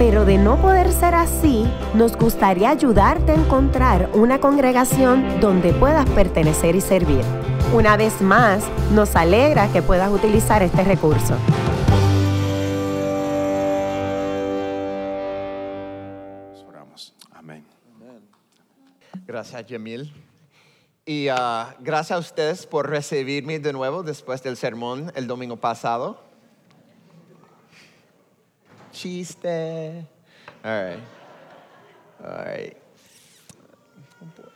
pero 0.00 0.24
de 0.24 0.38
no 0.38 0.56
poder 0.56 0.90
ser 0.92 1.14
así, 1.14 1.66
nos 1.92 2.16
gustaría 2.16 2.70
ayudarte 2.70 3.32
a 3.32 3.34
encontrar 3.34 4.08
una 4.14 4.40
congregación 4.40 5.40
donde 5.40 5.74
puedas 5.74 6.08
pertenecer 6.08 6.74
y 6.74 6.80
servir. 6.80 7.20
Una 7.74 7.98
vez 7.98 8.22
más, 8.22 8.64
nos 8.94 9.14
alegra 9.14 9.70
que 9.70 9.82
puedas 9.82 10.10
utilizar 10.10 10.62
este 10.62 10.84
recurso. 10.84 11.36
Oramos. 16.66 17.12
Amén. 17.32 17.62
Gracias, 19.26 19.66
Yamil. 19.66 20.10
Y 21.04 21.28
ah, 21.28 21.76
gracias 21.78 22.16
a 22.16 22.20
ustedes 22.20 22.64
por 22.64 22.88
recibirme 22.88 23.58
de 23.58 23.74
nuevo 23.74 24.02
después 24.02 24.42
del 24.42 24.56
sermón 24.56 25.12
el 25.14 25.26
domingo 25.26 25.58
pasado. 25.58 26.29
Chiste. 28.92 30.06
All 30.64 30.70
right. 30.70 31.00
All 32.22 32.44
right. 32.44 32.76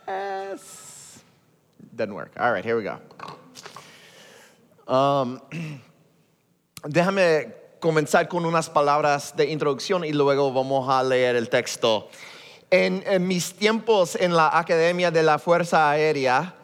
Pues, 0.06 1.22
Didn't 1.94 2.14
work. 2.14 2.32
All 2.38 2.52
right, 2.52 2.64
here 2.64 2.76
we 2.76 2.82
go. 2.82 2.98
Um, 4.92 5.40
déjame 6.82 7.54
comenzar 7.80 8.28
con 8.28 8.44
unas 8.44 8.68
palabras 8.68 9.34
de 9.36 9.50
introducción 9.50 10.04
y 10.04 10.12
luego 10.12 10.52
vamos 10.52 10.88
a 10.88 11.02
leer 11.02 11.36
el 11.36 11.48
texto. 11.48 12.08
En 12.70 13.04
mis 13.26 13.54
tiempos 13.54 14.16
en 14.16 14.34
la 14.34 14.58
Academia 14.58 15.10
de 15.10 15.22
la 15.22 15.38
Fuerza 15.38 15.90
Aérea, 15.90 16.54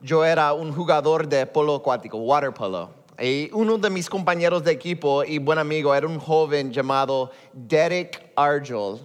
yo 0.00 0.24
era 0.24 0.52
un 0.52 0.72
jugador 0.72 1.28
de 1.28 1.46
polo 1.46 1.76
acuático, 1.76 2.18
water 2.18 2.52
polo. 2.52 2.99
Uno 3.52 3.76
de 3.76 3.90
mis 3.90 4.08
compañeros 4.08 4.64
de 4.64 4.72
equipo 4.72 5.22
y 5.22 5.36
buen 5.36 5.58
amigo 5.58 5.94
era 5.94 6.06
un 6.06 6.18
joven 6.18 6.72
llamado 6.72 7.30
Derek 7.52 8.32
Argel. 8.34 8.98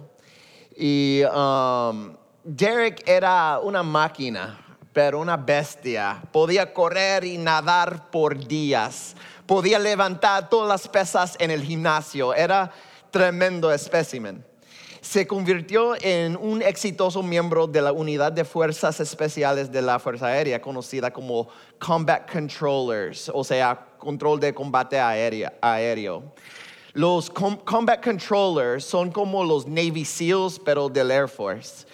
Y 0.74 1.22
um, 1.24 2.16
Derek 2.42 3.02
era 3.06 3.60
una 3.62 3.82
máquina, 3.82 4.58
pero 4.94 5.20
una 5.20 5.36
bestia. 5.36 6.22
Podía 6.32 6.72
correr 6.72 7.24
y 7.24 7.36
nadar 7.36 8.10
por 8.10 8.38
días. 8.46 9.14
Podía 9.44 9.78
levantar 9.78 10.48
todas 10.48 10.68
las 10.68 10.88
pesas 10.88 11.36
en 11.38 11.50
el 11.50 11.62
gimnasio. 11.62 12.32
Era 12.32 12.72
tremendo 13.10 13.70
espécimen 13.70 14.42
se 15.06 15.24
convirtió 15.24 15.94
en 16.00 16.36
un 16.36 16.60
exitoso 16.60 17.22
miembro 17.22 17.68
de 17.68 17.80
la 17.80 17.92
unidad 17.92 18.32
de 18.32 18.44
fuerzas 18.44 18.98
especiales 18.98 19.70
de 19.70 19.80
la 19.80 20.00
Fuerza 20.00 20.26
Aérea, 20.26 20.60
conocida 20.60 21.12
como 21.12 21.48
Combat 21.78 22.28
Controllers, 22.30 23.30
o 23.32 23.44
sea, 23.44 23.86
control 23.98 24.40
de 24.40 24.52
combate 24.52 24.98
aéreo. 24.98 26.24
Los 26.92 27.30
com 27.30 27.56
Combat 27.58 28.02
Controllers 28.02 28.84
son 28.84 29.12
como 29.12 29.44
los 29.44 29.64
Navy 29.68 30.04
SEALs, 30.04 30.58
pero 30.58 30.88
del 30.88 31.12
Air 31.12 31.28
Force. 31.28 31.86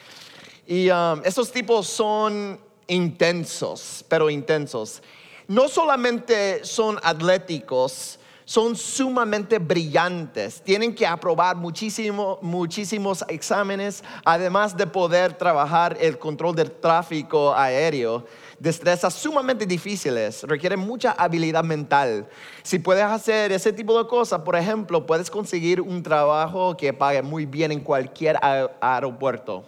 Y 0.66 0.88
um, 0.88 1.20
esos 1.22 1.52
tipos 1.52 1.88
son 1.88 2.58
intensos, 2.86 4.02
pero 4.08 4.30
intensos. 4.30 5.02
No 5.48 5.68
solamente 5.68 6.64
son 6.64 6.98
atléticos, 7.02 8.18
son 8.44 8.76
sumamente 8.76 9.58
brillantes, 9.58 10.60
tienen 10.62 10.94
que 10.94 11.06
aprobar 11.06 11.56
muchísimo, 11.56 12.38
muchísimos 12.42 13.24
exámenes, 13.28 14.02
además 14.24 14.76
de 14.76 14.86
poder 14.86 15.34
trabajar 15.34 15.96
el 16.00 16.18
control 16.18 16.56
del 16.56 16.70
tráfico 16.70 17.54
aéreo. 17.54 18.26
Destrezas 18.58 19.14
sumamente 19.14 19.66
difíciles, 19.66 20.42
requieren 20.44 20.80
mucha 20.80 21.12
habilidad 21.12 21.64
mental. 21.64 22.28
Si 22.62 22.78
puedes 22.78 23.04
hacer 23.04 23.50
ese 23.50 23.72
tipo 23.72 23.98
de 23.98 24.08
cosas, 24.08 24.42
por 24.42 24.54
ejemplo, 24.54 25.04
puedes 25.04 25.30
conseguir 25.30 25.80
un 25.80 26.02
trabajo 26.02 26.76
que 26.76 26.92
pague 26.92 27.22
muy 27.22 27.44
bien 27.44 27.72
en 27.72 27.80
cualquier 27.80 28.38
aeropuerto. 28.80 29.64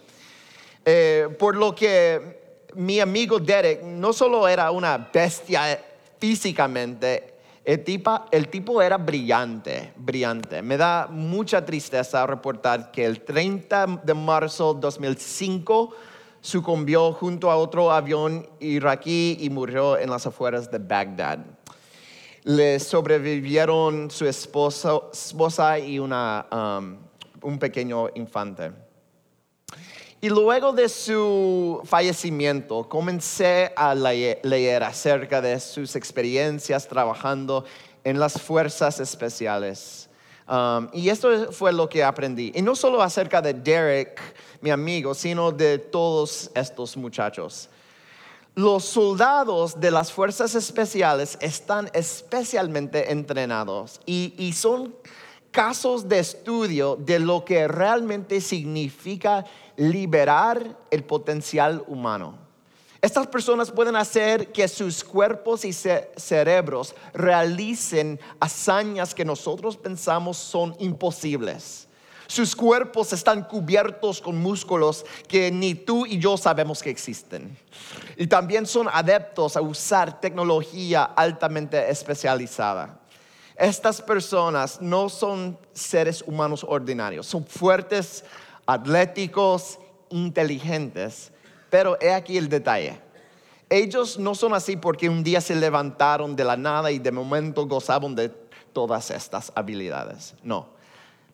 Eh, 0.85 1.35
por 1.39 1.55
lo 1.55 1.75
que 1.75 2.45
mi 2.75 2.99
amigo 2.99 3.39
Derek 3.39 3.81
no 3.83 4.13
solo 4.13 4.47
era 4.47 4.71
una 4.71 4.97
bestia 4.97 5.79
físicamente, 6.19 7.34
el, 7.65 8.47
tipo 8.49 8.81
era 8.81 8.97
brillante, 8.97 9.91
brillante. 9.95 10.61
Me 10.61 10.77
da 10.77 11.07
mucha 11.09 11.65
tristeza 11.65 12.27
reportar 12.27 12.91
que 12.91 13.03
el 13.03 13.21
30 13.21 14.01
de 14.03 14.13
marzo 14.13 14.75
de 14.75 14.81
2005 14.81 15.95
sucumbió 16.41 17.11
junto 17.13 17.49
a 17.49 17.55
otro 17.55 17.91
avión 17.91 18.47
iraquí 18.59 19.37
y 19.39 19.49
murió 19.49 19.97
en 19.97 20.11
las 20.11 20.27
afueras 20.27 20.69
de 20.69 20.77
Bagdad. 20.77 21.39
Le 22.43 22.79
sobrevivieron 22.79 24.11
su 24.11 24.27
esposa 24.27 25.79
y 25.79 25.97
una, 25.97 26.45
um, 26.51 26.97
un 27.41 27.57
pequeño 27.57 28.09
infante. 28.13 28.84
Y 30.25 30.29
luego 30.29 30.71
de 30.71 30.89
su 30.89 31.81
fallecimiento, 31.85 32.89
comencé 32.89 33.71
a 33.75 33.93
leer 33.93 34.83
acerca 34.83 35.39
de 35.39 35.59
sus 35.59 35.95
experiencias 35.95 36.87
trabajando 36.87 37.63
en 38.03 38.17
las 38.17 38.41
fuerzas 38.41 38.99
especiales. 38.99 40.09
Um, 40.49 40.89
y 40.93 41.09
esto 41.09 41.51
fue 41.51 41.71
lo 41.71 41.87
que 41.87 42.03
aprendí. 42.03 42.51
Y 42.55 42.63
no 42.63 42.75
solo 42.75 43.03
acerca 43.03 43.39
de 43.39 43.53
Derek, 43.53 44.19
mi 44.61 44.71
amigo, 44.71 45.13
sino 45.13 45.51
de 45.51 45.77
todos 45.77 46.49
estos 46.55 46.97
muchachos. 46.97 47.69
Los 48.55 48.83
soldados 48.83 49.79
de 49.79 49.91
las 49.91 50.11
fuerzas 50.11 50.55
especiales 50.55 51.37
están 51.39 51.87
especialmente 51.93 53.11
entrenados 53.11 54.01
y, 54.07 54.33
y 54.39 54.53
son 54.53 54.95
casos 55.51 56.09
de 56.09 56.19
estudio 56.19 56.97
de 56.97 57.19
lo 57.19 57.45
que 57.45 57.67
realmente 57.67 58.41
significa 58.41 59.45
liberar 59.77 60.77
el 60.91 61.03
potencial 61.03 61.83
humano. 61.87 62.37
Estas 63.01 63.27
personas 63.27 63.69
pueden 63.69 63.95
hacer 63.95 64.51
que 64.51 64.67
sus 64.67 65.03
cuerpos 65.03 65.63
y 65.63 65.73
cerebros 65.73 66.95
realicen 67.13 68.19
hazañas 68.39 69.13
que 69.13 69.23
nosotros 69.23 69.77
pensamos 69.77 70.37
son 70.37 70.75
imposibles. 70.79 71.87
Sus 72.27 72.55
cuerpos 72.55 73.13
están 73.13 73.43
cubiertos 73.43 74.19
con 74.19 74.37
músculos 74.37 75.05
que 75.27 75.51
ni 75.51 75.75
tú 75.75 76.07
y 76.07 76.17
yo 76.17 76.37
sabemos 76.37 76.81
que 76.81 76.89
existen. 76.89 77.55
Y 78.17 78.25
también 78.25 78.65
son 78.65 78.87
adeptos 78.91 79.55
a 79.55 79.61
usar 79.61 80.19
tecnología 80.19 81.03
altamente 81.03 81.89
especializada. 81.89 82.99
Estas 83.55 84.01
personas 84.01 84.81
no 84.81 85.07
son 85.09 85.57
seres 85.73 86.23
humanos 86.25 86.65
ordinarios, 86.67 87.27
son 87.27 87.45
fuertes, 87.45 88.25
atléticos, 88.65 89.79
inteligentes, 90.09 91.31
pero 91.69 91.97
he 92.01 92.13
aquí 92.13 92.37
el 92.37 92.49
detalle. 92.49 92.99
Ellos 93.69 94.19
no 94.19 94.35
son 94.35 94.53
así 94.53 94.77
porque 94.77 95.09
un 95.09 95.23
día 95.23 95.41
se 95.41 95.55
levantaron 95.55 96.35
de 96.35 96.43
la 96.43 96.55
nada 96.55 96.91
y 96.91 96.99
de 96.99 97.11
momento 97.11 97.65
gozaban 97.65 98.15
de 98.15 98.29
todas 98.73 99.09
estas 99.11 99.51
habilidades. 99.55 100.35
No. 100.43 100.75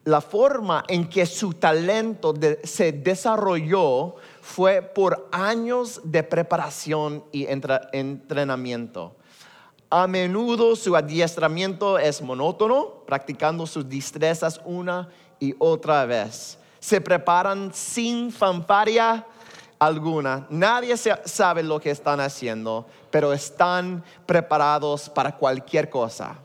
La 0.03 0.21
forma 0.21 0.83
en 0.87 1.07
que 1.07 1.25
su 1.25 1.53
talento 1.53 2.33
se 2.63 2.91
desarrolló 2.91 4.15
fue 4.41 4.81
por 4.81 5.27
años 5.31 6.01
de 6.03 6.23
preparación 6.23 7.23
y 7.31 7.45
entrenamiento. 7.45 9.16
A 9.91 10.07
menudo 10.07 10.75
su 10.75 10.95
adiestramiento 10.95 11.99
es 11.99 12.22
monótono, 12.22 13.03
practicando 13.05 13.67
sus 13.67 13.87
destrezas 13.87 14.59
una 14.66 15.09
y 15.39 15.53
otra 15.59 16.05
vez 16.05 16.57
se 16.81 16.99
preparan 16.99 17.72
sin 17.73 18.31
fanfaria 18.31 19.25
alguna. 19.79 20.47
Nadie 20.49 20.97
sabe 20.97 21.63
lo 21.63 21.79
que 21.79 21.91
están 21.91 22.19
haciendo, 22.19 22.87
pero 23.11 23.31
están 23.31 24.03
preparados 24.25 25.07
para 25.07 25.37
cualquier 25.37 25.89
cosa. 25.89 26.39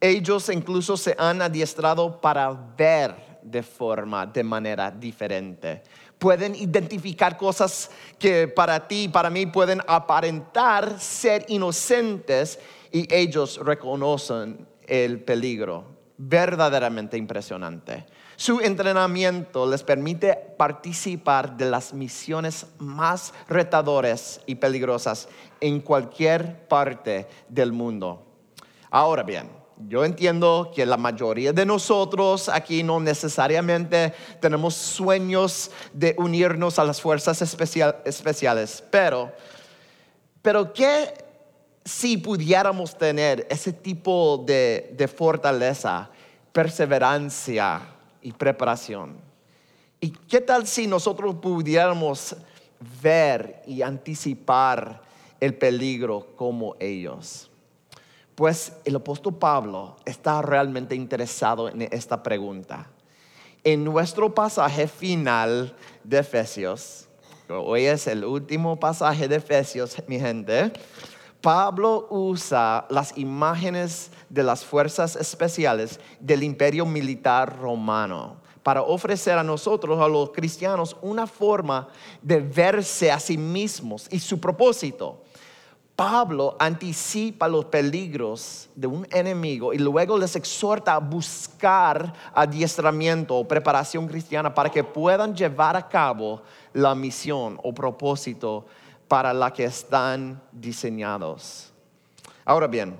Ellos 0.00 0.48
incluso 0.48 0.96
se 0.96 1.14
han 1.18 1.42
adiestrado 1.42 2.18
para 2.20 2.50
ver 2.50 3.14
de 3.42 3.62
forma, 3.62 4.26
de 4.26 4.42
manera 4.42 4.90
diferente. 4.90 5.82
Pueden 6.18 6.54
identificar 6.54 7.36
cosas 7.36 7.90
que 8.18 8.48
para 8.48 8.88
ti 8.88 9.04
y 9.04 9.08
para 9.08 9.28
mí 9.28 9.46
pueden 9.46 9.82
aparentar 9.86 10.98
ser 10.98 11.44
inocentes 11.48 12.58
y 12.90 13.06
ellos 13.14 13.60
reconocen 13.62 14.66
el 14.86 15.22
peligro. 15.22 15.84
Verdaderamente 16.16 17.18
impresionante. 17.18 18.06
Su 18.36 18.60
entrenamiento 18.60 19.66
les 19.66 19.82
permite 19.82 20.34
participar 20.34 21.56
de 21.56 21.70
las 21.70 21.94
misiones 21.94 22.66
más 22.78 23.32
retadoras 23.48 24.42
y 24.44 24.56
peligrosas 24.56 25.26
en 25.58 25.80
cualquier 25.80 26.68
parte 26.68 27.26
del 27.48 27.72
mundo. 27.72 28.22
Ahora 28.90 29.22
bien, 29.22 29.48
yo 29.88 30.04
entiendo 30.04 30.70
que 30.74 30.84
la 30.84 30.98
mayoría 30.98 31.54
de 31.54 31.64
nosotros 31.64 32.50
aquí 32.50 32.82
no 32.82 33.00
necesariamente 33.00 34.12
tenemos 34.38 34.74
sueños 34.74 35.70
de 35.94 36.14
unirnos 36.18 36.78
a 36.78 36.84
las 36.84 37.00
fuerzas 37.00 37.40
especiales, 37.40 38.84
pero, 38.90 39.32
pero 40.42 40.74
¿qué 40.74 41.24
si 41.86 42.18
pudiéramos 42.18 42.98
tener 42.98 43.46
ese 43.48 43.72
tipo 43.72 44.44
de, 44.46 44.92
de 44.94 45.08
fortaleza, 45.08 46.10
perseverancia 46.52 47.95
y 48.26 48.32
preparación? 48.32 49.18
¿Y 50.00 50.10
qué 50.10 50.40
tal 50.40 50.66
si 50.66 50.88
nosotros 50.88 51.36
pudiéramos 51.36 52.34
ver 53.00 53.62
y 53.68 53.82
anticipar 53.82 55.00
el 55.38 55.54
peligro 55.54 56.26
como 56.34 56.74
ellos? 56.80 57.48
Pues 58.34 58.72
el 58.84 58.96
apóstol 58.96 59.36
Pablo 59.36 59.96
está 60.04 60.42
realmente 60.42 60.96
interesado 60.96 61.68
en 61.68 61.82
esta 61.82 62.20
pregunta. 62.20 62.90
En 63.62 63.84
nuestro 63.84 64.34
pasaje 64.34 64.88
final 64.88 65.76
de 66.02 66.18
Efesios, 66.18 67.06
hoy 67.48 67.84
es 67.84 68.08
el 68.08 68.24
último 68.24 68.80
pasaje 68.80 69.28
de 69.28 69.36
Efesios, 69.36 70.02
mi 70.08 70.18
gente, 70.18 70.72
Pablo 71.40 72.06
usa 72.10 72.86
las 72.90 73.16
imágenes 73.16 74.10
de 74.28 74.42
las 74.42 74.64
fuerzas 74.64 75.16
especiales 75.16 76.00
del 76.20 76.42
imperio 76.42 76.86
militar 76.86 77.58
romano 77.58 78.36
para 78.62 78.82
ofrecer 78.82 79.38
a 79.38 79.44
nosotros, 79.44 80.00
a 80.00 80.08
los 80.08 80.30
cristianos, 80.30 80.96
una 81.00 81.28
forma 81.28 81.86
de 82.20 82.40
verse 82.40 83.12
a 83.12 83.20
sí 83.20 83.38
mismos 83.38 84.08
y 84.10 84.18
su 84.18 84.40
propósito. 84.40 85.22
Pablo 85.94 86.56
anticipa 86.58 87.48
los 87.48 87.66
peligros 87.66 88.68
de 88.74 88.86
un 88.86 89.06
enemigo 89.12 89.72
y 89.72 89.78
luego 89.78 90.18
les 90.18 90.36
exhorta 90.36 90.94
a 90.94 90.98
buscar 90.98 92.12
adiestramiento 92.34 93.36
o 93.36 93.48
preparación 93.48 94.08
cristiana 94.08 94.52
para 94.52 94.68
que 94.68 94.84
puedan 94.84 95.34
llevar 95.34 95.74
a 95.74 95.88
cabo 95.88 96.42
la 96.74 96.94
misión 96.94 97.58
o 97.62 97.72
propósito 97.72 98.66
para 99.08 99.32
la 99.32 99.52
que 99.52 99.64
están 99.64 100.42
diseñados. 100.52 101.72
Ahora 102.44 102.66
bien, 102.66 102.96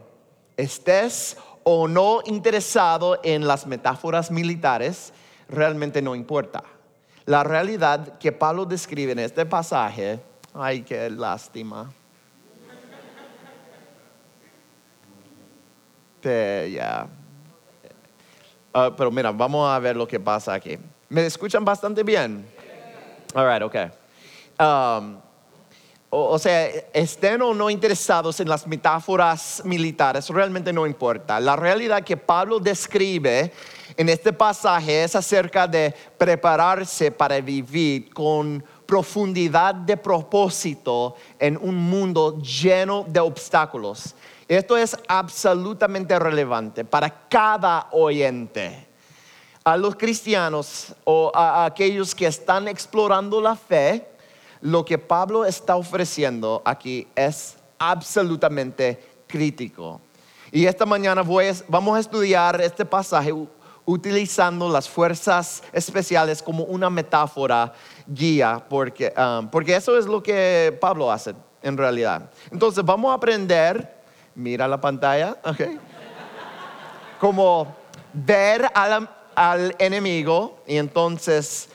estés 0.56 1.36
o 1.64 1.88
no 1.88 2.20
interesado 2.26 3.20
en 3.22 3.46
las 3.46 3.66
metáforas 3.66 4.30
militares, 4.30 5.12
realmente 5.48 6.02
no 6.02 6.14
importa. 6.14 6.62
La 7.24 7.42
realidad 7.42 8.18
que 8.18 8.30
Pablo 8.32 8.64
describe 8.64 9.12
en 9.12 9.18
este 9.18 9.44
pasaje, 9.46 10.20
ay, 10.54 10.82
qué 10.82 11.10
lástima 11.10 11.90
Este, 16.26 16.72
ya. 16.72 17.06
Ah, 18.74 18.90
pero 18.96 19.12
mira, 19.12 19.30
vamos 19.30 19.70
a 19.70 19.78
ver 19.78 19.96
lo 19.96 20.08
que 20.08 20.18
pasa 20.18 20.54
aquí. 20.54 20.76
¿Me 21.08 21.24
escuchan 21.24 21.64
bastante 21.64 22.02
bien? 22.02 22.44
All 23.32 23.46
right, 23.46 23.62
okay. 23.62 23.90
Um, 24.58 25.20
o, 26.10 26.38
sea, 26.38 26.66
estén 26.92 27.42
o 27.42 27.52
no 27.52 27.68
interesados 27.68 28.40
en 28.40 28.48
las 28.48 28.66
metáforas 28.66 29.62
militares, 29.64 30.28
realmente 30.28 30.72
no 30.72 30.86
importa. 30.86 31.40
La 31.40 31.56
realidad 31.56 32.04
que 32.04 32.16
Pablo 32.16 32.58
describe 32.58 33.52
en 33.96 34.08
este 34.08 34.32
pasaje 34.32 35.04
es 35.04 35.14
acerca 35.16 35.66
de 35.66 35.94
prepararse 36.16 37.10
para 37.10 37.40
vivir 37.40 38.12
con 38.12 38.64
profundidad 38.86 39.74
de 39.74 39.96
propósito 39.96 41.16
en 41.38 41.58
un 41.60 41.76
mundo 41.76 42.38
lleno 42.40 43.04
de 43.08 43.20
obstáculos 43.20 44.14
esto 44.48 44.76
es 44.76 44.96
absolutamente 45.08 46.16
relevante 46.18 46.84
para 46.84 47.28
cada 47.28 47.88
oyente. 47.90 48.86
A 49.64 49.76
los 49.76 49.96
cristianos 49.96 50.94
o 51.02 51.32
a 51.34 51.64
aquellos 51.64 52.14
que 52.14 52.26
están 52.26 52.68
explorando 52.68 53.40
la 53.40 53.56
fe, 53.56 54.06
lo 54.66 54.84
que 54.84 54.98
Pablo 54.98 55.44
está 55.44 55.76
ofreciendo 55.76 56.60
aquí 56.64 57.06
es 57.14 57.56
absolutamente 57.78 59.00
crítico. 59.26 60.00
Y 60.50 60.66
esta 60.66 60.84
mañana 60.84 61.22
vamos 61.68 61.96
a 61.96 62.00
estudiar 62.00 62.60
este 62.60 62.84
pasaje 62.84 63.32
utilizando 63.84 64.68
las 64.68 64.88
fuerzas 64.88 65.62
especiales 65.72 66.42
como 66.42 66.64
una 66.64 66.90
metáfora 66.90 67.72
guía, 68.06 68.64
porque, 68.68 69.12
um, 69.16 69.48
porque 69.48 69.76
eso 69.76 69.96
es 69.96 70.06
lo 70.06 70.20
que 70.22 70.76
Pablo 70.80 71.12
hace 71.12 71.34
en 71.62 71.76
realidad. 71.76 72.28
Entonces 72.50 72.84
vamos 72.84 73.12
a 73.12 73.14
aprender 73.14 73.96
mira 74.36 74.68
la 74.68 74.80
pantalla, 74.80 75.36
¿ok? 75.44 75.60
Como 77.20 77.74
ver 78.12 78.70
al, 78.74 79.08
enemigo 79.78 80.62
y 80.66 80.76
entonces 80.76 81.68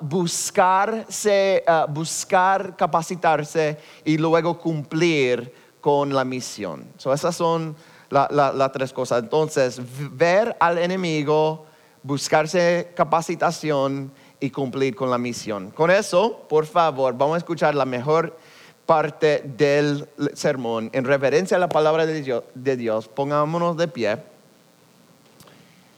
buscarse, 0.00 1.64
buscar 1.88 2.76
capacitarse 2.76 3.78
y 4.04 4.18
luego 4.18 4.58
cumplir 4.58 5.52
con 5.80 6.14
la 6.14 6.24
misión. 6.24 6.84
So, 6.98 7.12
esas 7.12 7.36
son 7.36 7.76
las 8.10 8.72
tres 8.72 8.92
cosas. 8.92 9.22
Entonces, 9.22 9.80
ver 10.16 10.56
al 10.60 10.78
enemigo, 10.78 11.66
buscarse 12.02 12.92
capacitación 12.94 14.12
y 14.40 14.50
cumplir 14.50 14.94
con 14.94 15.10
la 15.10 15.18
misión. 15.18 15.70
Con 15.70 15.90
eso, 15.90 16.46
por 16.48 16.66
favor, 16.66 17.16
vamos 17.16 17.34
a 17.34 17.38
escuchar 17.38 17.74
la 17.74 17.84
mejor 17.84 18.36
parte 18.86 19.42
del 19.44 20.08
sermón 20.32 20.88
en 20.92 21.04
reverencia 21.04 21.56
a 21.56 21.60
la 21.60 21.68
palabra 21.68 22.06
de 22.06 22.22
Dios, 22.22 22.44
de 22.54 22.76
Dios, 22.76 23.08
pongámonos 23.08 23.76
de 23.76 23.88
pie. 23.88 24.16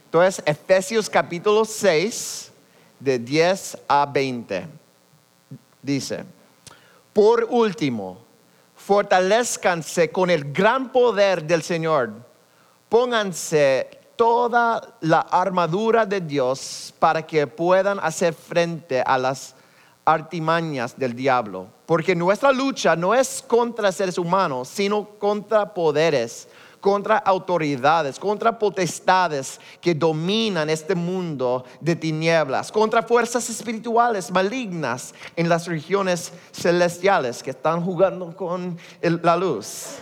Entonces, 0.06 0.42
Efesios 0.44 1.08
capítulo 1.08 1.64
6, 1.64 2.49
de 3.00 3.18
10 3.18 3.78
a 3.88 4.06
20, 4.06 4.66
dice, 5.82 6.24
por 7.12 7.44
último, 7.50 8.18
fortalezcanse 8.76 10.10
con 10.12 10.30
el 10.30 10.52
gran 10.52 10.92
poder 10.92 11.42
del 11.44 11.62
Señor, 11.62 12.12
pónganse 12.88 13.98
toda 14.16 14.96
la 15.00 15.20
armadura 15.20 16.04
de 16.04 16.20
Dios 16.20 16.94
para 16.98 17.26
que 17.26 17.46
puedan 17.46 17.98
hacer 18.00 18.34
frente 18.34 19.00
a 19.00 19.16
las 19.16 19.54
artimañas 20.04 20.98
del 20.98 21.14
diablo. 21.14 21.68
Porque 21.86 22.14
nuestra 22.14 22.52
lucha 22.52 22.94
no 22.96 23.14
es 23.14 23.42
contra 23.46 23.90
seres 23.90 24.18
humanos, 24.18 24.68
sino 24.68 25.08
contra 25.18 25.72
poderes, 25.72 26.48
contra 26.80 27.18
autoridades, 27.18 28.18
contra 28.18 28.58
potestades 28.58 29.60
que 29.80 29.94
dominan 29.94 30.70
este 30.70 30.94
mundo 30.94 31.64
de 31.80 31.94
tinieblas, 31.96 32.72
contra 32.72 33.02
fuerzas 33.02 33.48
espirituales 33.50 34.30
malignas 34.30 35.14
en 35.36 35.48
las 35.48 35.66
regiones 35.66 36.32
celestiales 36.52 37.42
que 37.42 37.50
están 37.50 37.84
jugando 37.84 38.34
con 38.36 38.78
la 39.02 39.36
luz. 39.36 39.98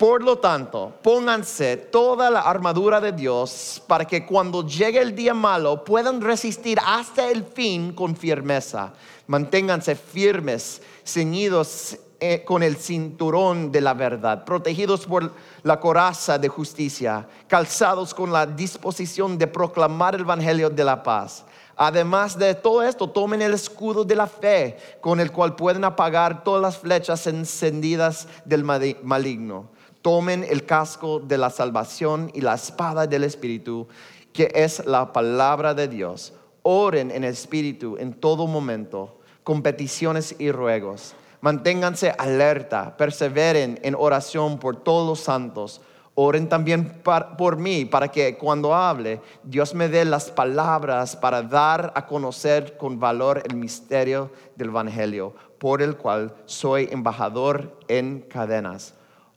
Por 0.00 0.22
lo 0.22 0.38
tanto, 0.38 0.94
pónganse 1.02 1.76
toda 1.76 2.30
la 2.30 2.40
armadura 2.40 3.02
de 3.02 3.12
Dios 3.12 3.82
para 3.86 4.06
que 4.06 4.24
cuando 4.24 4.66
llegue 4.66 4.98
el 4.98 5.14
día 5.14 5.34
malo 5.34 5.84
puedan 5.84 6.22
resistir 6.22 6.78
hasta 6.82 7.28
el 7.30 7.44
fin 7.44 7.92
con 7.92 8.16
firmeza. 8.16 8.94
Manténganse 9.26 9.94
firmes, 9.94 10.80
ceñidos 11.04 11.98
eh, 12.20 12.44
con 12.44 12.62
el 12.62 12.76
cinturón 12.76 13.72
de 13.72 13.80
la 13.80 13.94
verdad, 13.94 14.44
protegidos 14.44 15.06
por 15.06 15.32
la 15.62 15.80
coraza 15.80 16.38
de 16.38 16.48
justicia, 16.48 17.26
calzados 17.48 18.14
con 18.14 18.32
la 18.32 18.46
disposición 18.46 19.38
de 19.38 19.46
proclamar 19.46 20.14
el 20.14 20.20
Evangelio 20.20 20.70
de 20.70 20.84
la 20.84 21.02
paz. 21.02 21.44
Además 21.76 22.38
de 22.38 22.54
todo 22.54 22.82
esto, 22.82 23.08
tomen 23.08 23.40
el 23.40 23.54
escudo 23.54 24.04
de 24.04 24.14
la 24.14 24.26
fe, 24.26 24.76
con 25.00 25.18
el 25.18 25.32
cual 25.32 25.56
pueden 25.56 25.82
apagar 25.82 26.44
todas 26.44 26.60
las 26.60 26.76
flechas 26.76 27.26
encendidas 27.26 28.28
del 28.44 28.64
maligno 28.64 29.70
Tomen 30.02 30.46
el 30.48 30.64
casco 30.64 31.20
de 31.20 31.36
la 31.36 31.50
salvación 31.50 32.30
y 32.32 32.40
la 32.40 32.54
espada 32.54 33.06
del 33.06 33.22
Espíritu, 33.22 33.86
que 34.32 34.50
es 34.54 34.84
la 34.86 35.12
palabra 35.12 35.74
de 35.74 35.88
Dios. 35.88 36.32
Oren 36.62 37.10
en 37.10 37.22
Espíritu 37.22 37.98
en 37.98 38.14
todo 38.14 38.46
momento, 38.46 39.18
con 39.44 39.60
peticiones 39.60 40.34
y 40.38 40.52
ruegos. 40.52 41.14
Manténganse 41.40 42.14
alerta, 42.16 42.96
perseveren 42.96 43.78
en 43.82 43.94
oración 43.94 44.58
por 44.58 44.76
todos 44.76 45.08
los 45.08 45.20
santos. 45.20 45.80
Oren 46.14 46.48
también 46.48 47.02
por 47.38 47.56
mí, 47.56 47.84
para 47.84 48.08
que 48.08 48.36
cuando 48.36 48.74
hable, 48.74 49.20
Dios 49.42 49.74
me 49.74 49.88
dé 49.88 50.04
las 50.04 50.30
palabras 50.30 51.16
para 51.16 51.42
dar 51.42 51.92
a 51.94 52.06
conocer 52.06 52.76
con 52.76 53.00
valor 53.00 53.42
el 53.48 53.56
misterio 53.56 54.30
del 54.56 54.68
Evangelio, 54.68 55.34
por 55.58 55.80
el 55.80 55.96
cual 55.96 56.34
soy 56.44 56.88
embajador 56.90 57.78
en 57.88 58.20
cadenas 58.20 58.94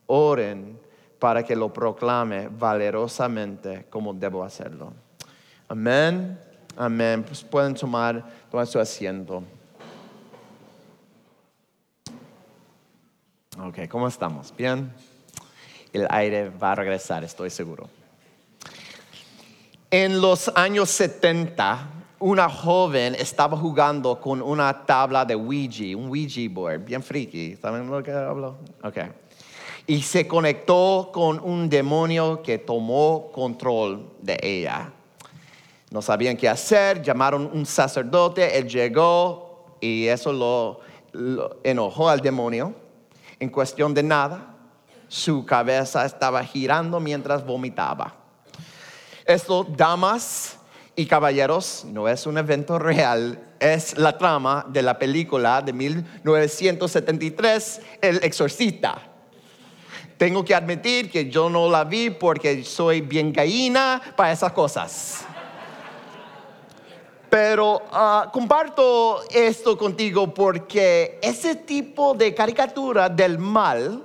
oren 0.07 0.79
para 1.19 1.43
que 1.43 1.55
lo 1.55 1.71
proclame 1.71 2.49
valerosamente 2.49 3.85
como 3.89 4.13
debo 4.13 4.43
hacerlo. 4.43 4.93
Amén, 5.67 6.37
amén. 6.77 7.23
Pues 7.23 7.43
pueden 7.43 7.73
tomar 7.73 8.23
todo 8.51 8.65
su 8.65 8.79
asiento. 8.79 9.43
Ok, 13.59 13.87
¿cómo 13.87 14.07
estamos? 14.07 14.51
¿Bien? 14.57 14.91
El 15.91 16.07
aire 16.09 16.49
va 16.49 16.71
a 16.71 16.75
regresar, 16.75 17.23
estoy 17.23 17.51
seguro. 17.51 17.87
En 19.91 20.19
los 20.19 20.51
años 20.55 20.89
70, 20.89 21.87
una 22.17 22.49
joven 22.49 23.13
estaba 23.13 23.55
jugando 23.55 24.19
con 24.19 24.41
una 24.41 24.85
tabla 24.87 25.23
de 25.23 25.35
Ouija, 25.35 25.95
un 25.95 26.07
Ouija 26.07 26.41
board, 26.49 26.83
bien 26.83 27.03
friki. 27.03 27.55
¿Saben 27.57 27.91
lo 27.91 28.01
que 28.01 28.11
hablo? 28.11 28.55
Ok. 28.83 28.97
Y 29.85 30.01
se 30.01 30.27
conectó 30.27 31.11
con 31.13 31.39
un 31.39 31.69
demonio 31.69 32.41
que 32.41 32.57
tomó 32.57 33.29
control 33.31 34.13
de 34.19 34.39
ella. 34.41 34.91
No 35.91 36.01
sabían 36.01 36.37
qué 36.37 36.49
hacer, 36.49 37.03
llamaron 37.03 37.51
un 37.53 37.67
sacerdote, 37.67 38.57
él 38.57 38.67
llegó 38.67 39.77
y 39.79 40.07
eso 40.07 40.33
lo, 40.33 40.79
lo 41.11 41.57
enojó 41.63 42.09
al 42.09 42.19
demonio. 42.19 42.82
En 43.43 43.49
cuestión 43.49 43.93
de 43.93 44.03
nada, 44.03 44.55
su 45.09 45.45
cabeza 45.45 46.05
estaba 46.05 46.45
girando 46.45 47.01
mientras 47.01 47.45
vomitaba. 47.45 48.13
Esto, 49.25 49.65
damas 49.65 50.57
y 50.95 51.05
caballeros, 51.05 51.83
no 51.83 52.07
es 52.07 52.25
un 52.25 52.37
evento 52.37 52.79
real, 52.79 53.37
es 53.59 53.97
la 53.97 54.17
trama 54.17 54.65
de 54.69 54.81
la 54.81 54.97
película 54.97 55.61
de 55.61 55.73
1973, 55.73 57.81
El 58.01 58.23
Exorcista. 58.23 58.97
Tengo 60.17 60.45
que 60.45 60.55
admitir 60.55 61.11
que 61.11 61.29
yo 61.29 61.49
no 61.49 61.69
la 61.69 61.83
vi 61.83 62.11
porque 62.11 62.63
soy 62.63 63.01
bien 63.01 63.33
gallina 63.33 64.01
para 64.15 64.31
esas 64.31 64.53
cosas. 64.53 65.25
Pero 67.33 67.81
ah, 67.91 68.29
comparto 68.31 69.23
esto 69.31 69.75
contigo 69.75 70.31
porque 70.31 71.17
ese 71.19 71.55
tipo 71.55 72.13
de 72.13 72.31
caricatura 72.35 73.09
del 73.09 73.39
mal 73.39 74.03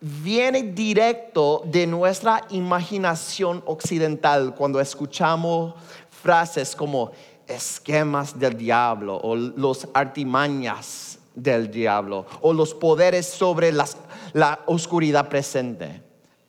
viene 0.00 0.62
directo 0.62 1.62
de 1.64 1.88
nuestra 1.88 2.46
imaginación 2.50 3.64
occidental 3.66 4.54
cuando 4.54 4.78
escuchamos 4.78 5.74
frases 6.08 6.76
como 6.76 7.10
esquemas 7.48 8.38
del 8.38 8.56
diablo 8.56 9.16
o 9.16 9.34
los 9.34 9.88
artimañas 9.92 11.18
del 11.34 11.68
diablo 11.68 12.26
o 12.42 12.52
los 12.52 12.74
poderes 12.74 13.26
sobre 13.26 13.72
la 13.72 14.60
oscuridad 14.66 15.28
presente. 15.28 16.00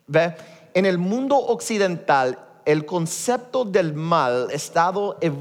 ¿Ve? 0.05 0.35
En 0.75 0.85
el 0.85 0.99
mundo 0.99 1.37
occidental, 1.37 2.37
el 2.65 2.85
concepto 2.85 3.65
del 3.65 3.95
mal 3.95 4.49
estado, 4.51 5.17
eh, 5.19 5.31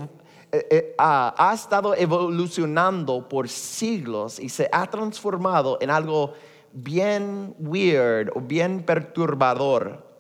eh, 0.52 0.94
ha 0.98 1.52
estado 1.54 1.94
evolucionando 1.94 3.26
por 3.26 3.48
siglos 3.48 4.38
y 4.38 4.50
se 4.50 4.68
ha 4.70 4.86
transformado 4.86 5.78
en 5.80 5.90
algo 5.90 6.34
bien 6.72 7.54
weird 7.58 8.30
o 8.34 8.40
bien 8.40 8.82
perturbador. 8.82 10.10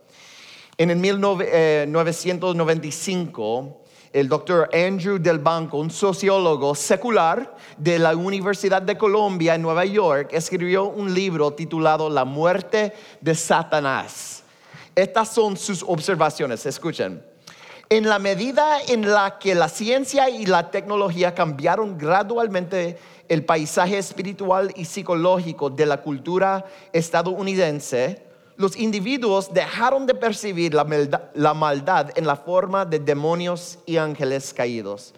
En 0.78 0.90
el 0.90 0.96
1995, 0.96 3.66
eh, 3.66 3.72
el 4.12 4.28
doctor 4.28 4.68
Andrew 4.72 5.18
Del 5.18 5.38
Banco, 5.38 5.78
un 5.78 5.90
sociólogo 5.90 6.74
secular 6.74 7.54
de 7.76 7.98
la 7.98 8.16
Universidad 8.16 8.80
de 8.82 8.98
Colombia 8.98 9.54
en 9.54 9.62
Nueva 9.62 9.84
York, 9.84 10.30
escribió 10.32 10.86
un 10.86 11.14
libro 11.14 11.52
titulado 11.52 12.10
La 12.10 12.24
muerte 12.24 12.92
de 13.20 13.34
Satanás. 13.34 14.42
Estas 14.94 15.32
son 15.32 15.56
sus 15.56 15.82
observaciones, 15.82 16.66
escuchen. 16.66 17.31
En 17.92 18.08
la 18.08 18.18
medida 18.18 18.80
en 18.88 19.10
la 19.10 19.38
que 19.38 19.54
la 19.54 19.68
ciencia 19.68 20.30
y 20.30 20.46
la 20.46 20.70
tecnología 20.70 21.34
cambiaron 21.34 21.98
gradualmente 21.98 22.96
el 23.28 23.44
paisaje 23.44 23.98
espiritual 23.98 24.72
y 24.76 24.86
psicológico 24.86 25.68
de 25.68 25.84
la 25.84 26.00
cultura 26.00 26.64
estadounidense, 26.94 28.22
los 28.56 28.78
individuos 28.78 29.52
dejaron 29.52 30.06
de 30.06 30.14
percibir 30.14 30.72
la 30.72 31.52
maldad, 31.52 32.08
en 32.16 32.26
la 32.26 32.36
forma 32.36 32.86
de 32.86 32.98
demonios 32.98 33.78
y 33.84 33.98
ángeles 33.98 34.54
caídos. 34.54 35.12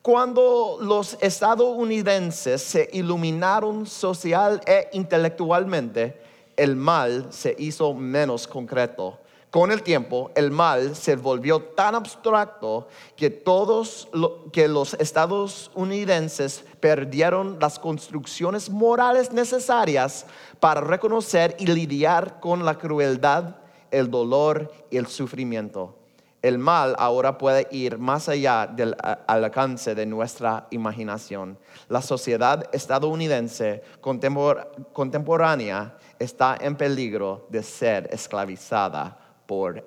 Cuando 0.00 0.78
los 0.80 1.18
estadounidenses 1.20 2.62
se 2.62 2.90
iluminaron 2.92 3.88
social 3.88 4.60
e 4.66 4.88
intelectualmente, 4.92 6.16
el 6.56 6.76
mal 6.76 7.26
se 7.30 7.56
hizo 7.58 7.92
menos 7.92 8.46
concreto 8.46 9.18
con 9.54 9.70
el 9.70 9.84
tiempo, 9.84 10.32
el 10.34 10.50
mal 10.50 10.96
se 10.96 11.14
volvió 11.14 11.62
tan 11.62 11.94
abstracto 11.94 12.88
que 13.14 13.30
todos 13.30 14.08
que 14.52 14.66
los 14.66 14.94
estadounidenses 14.94 16.64
perdieron 16.80 17.58
las 17.60 17.78
construcciones 17.78 18.68
morales 18.68 19.30
necesarias 19.30 20.26
para 20.58 20.80
reconocer 20.80 21.54
y 21.60 21.66
lidiar 21.66 22.40
con 22.40 22.64
la 22.64 22.76
crueldad, 22.76 23.54
el 23.92 24.10
dolor 24.10 24.72
y 24.90 24.96
el 24.96 25.06
sufrimiento. 25.06 26.00
El 26.42 26.58
mal 26.58 26.96
ahora 26.98 27.38
puede 27.38 27.68
ir 27.70 27.96
más 27.96 28.28
allá 28.28 28.66
del 28.66 28.96
alcance 29.28 29.94
de 29.94 30.04
nuestra 30.04 30.66
imaginación. 30.72 31.56
La 31.88 32.02
sociedad 32.02 32.68
estadounidense 32.72 33.84
contemporánea 34.00 35.96
está 36.18 36.58
en 36.60 36.74
peligro 36.74 37.46
de 37.50 37.62
ser 37.62 38.08
esclavizada 38.12 39.20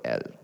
Él. 0.03 0.37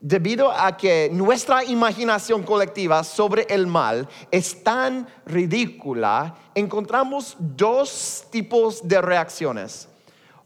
Debido 0.00 0.52
a 0.52 0.76
que 0.76 1.08
nuestra 1.10 1.64
imaginación 1.64 2.42
colectiva 2.42 3.02
sobre 3.02 3.46
el 3.48 3.66
mal 3.66 4.08
es 4.30 4.62
tan 4.62 5.08
ridícula, 5.24 6.34
encontramos 6.54 7.36
dos 7.38 8.24
tipos 8.30 8.86
de 8.86 9.00
reacciones. 9.00 9.88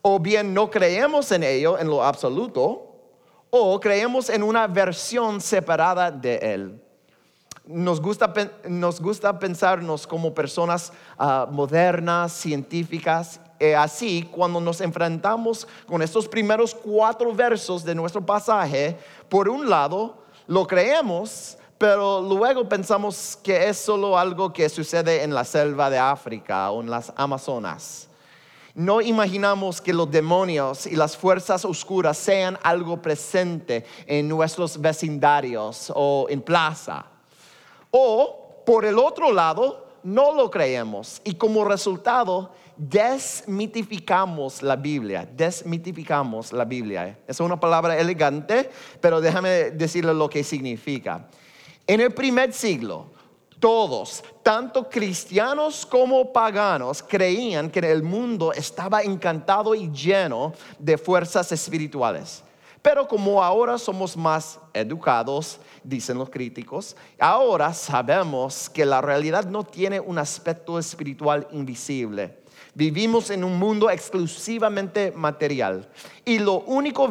O 0.02 0.19
bien 0.19 0.54
no 0.54 0.71
creemos 0.71 1.30
en 1.33 1.42
ello 1.42 1.78
en 1.78 1.88
lo 1.88 2.02
absoluto, 2.02 2.87
o 3.50 3.80
creemos 3.80 4.30
en 4.30 4.45
una 4.45 4.66
versión 4.69 5.40
separada 5.40 6.11
de 6.11 6.37
él. 6.37 6.83
Nos 7.66 8.00
gusta, 8.00 8.33
nos 8.69 9.00
gusta 9.00 9.38
pensarnos 9.38 10.07
como 10.07 10.33
personas 10.33 10.92
ah, 11.19 11.47
modernas, 11.50 12.33
científicas 12.33 13.40
eh, 13.61 13.76
así, 13.76 14.26
cuando 14.33 14.59
nos 14.59 14.81
enfrentamos 14.81 15.69
con 15.87 16.00
estos 16.00 16.26
primeros 16.26 16.75
cuatro 16.75 17.35
versos 17.35 17.85
de 17.85 17.95
nuestro 17.95 18.25
pasaje, 18.25 18.97
por 19.29 19.50
un 19.50 19.69
lado, 19.69 20.14
lo 20.47 20.67
creemos, 20.67 21.59
pero 21.76 22.23
luego 22.23 22.67
pensamos 22.67 23.38
que 23.43 23.69
es 23.69 23.76
solo 23.76 24.19
algo 24.19 24.50
que 24.50 24.67
sucede 24.71 25.23
en 25.23 25.35
la 25.35 25.45
selva 25.45 25.90
de 25.90 25.99
África 25.99 26.71
o 26.71 26.81
en 26.81 26.88
las 26.88 27.12
Amazonas. 27.17 28.09
No 28.75 29.02
imaginamos 29.02 29.83
que 29.83 29.93
los 29.93 30.11
demonios 30.11 30.87
y 30.87 30.97
las 30.97 31.14
fuerzas 31.14 31.67
oscuras 31.67 32.17
sean 32.17 32.59
algo 32.62 33.02
presente 33.02 33.85
en 34.07 34.26
nuestros 34.26 34.81
vecindarios 34.81 35.93
o 35.95 36.26
en 36.31 36.40
plaza. 36.40 37.05
O, 37.90 38.62
por 38.64 38.87
el 38.87 38.99
otro 38.99 39.33
lado, 39.33 39.87
no 40.02 40.33
lo 40.33 40.50
creemos 40.50 41.21
y 41.25 41.35
como 41.35 41.64
resultado 41.64 42.52
desmitificamos 42.80 44.62
la 44.62 44.75
Biblia, 44.75 45.28
desmitificamos 45.30 46.50
la 46.50 46.64
Biblia. 46.64 47.18
Es 47.28 47.38
una 47.38 47.60
palabra 47.60 47.99
elegante, 47.99 48.70
pero 49.02 49.20
déjame 49.20 49.70
decirle 49.72 50.14
lo 50.14 50.30
que 50.30 50.42
significa. 50.42 51.28
En 51.87 52.00
el 52.00 52.14
primer 52.14 52.54
siglo, 52.54 53.08
todos, 53.58 54.25
tanto 54.42 54.88
cristianos 54.88 55.84
como 55.84 56.32
paganos, 56.32 57.02
creían 57.02 57.68
que 57.70 57.80
el 57.80 58.02
mundo 58.02 58.50
estaba 58.54 59.02
encantado 59.02 59.75
y 59.75 59.90
lleno 59.90 60.54
de 60.78 60.96
fuerzas 60.96 61.52
espirituales. 61.52 62.42
Pero 62.80 63.06
como 63.06 63.44
ahora 63.44 63.76
somos 63.76 64.16
más 64.16 64.58
educados, 64.72 65.60
dicen 65.84 66.16
los 66.16 66.30
críticos, 66.30 66.96
ahora 67.18 67.75
sabemos 67.75 68.70
que 68.70 68.87
la 68.87 69.02
realidad 69.02 69.44
no 69.44 69.64
tiene 69.64 70.00
un 70.00 70.16
aspecto 70.16 70.78
espiritual 70.78 71.46
invisible 71.52 72.39
Vivimos 72.75 73.31
en 73.31 73.45
un 73.45 73.59
mundo 73.59 73.90
exclusivamente 73.90 75.12
material 75.12 75.88
y 76.25 76.38
lo 76.38 76.61
único 76.61 77.09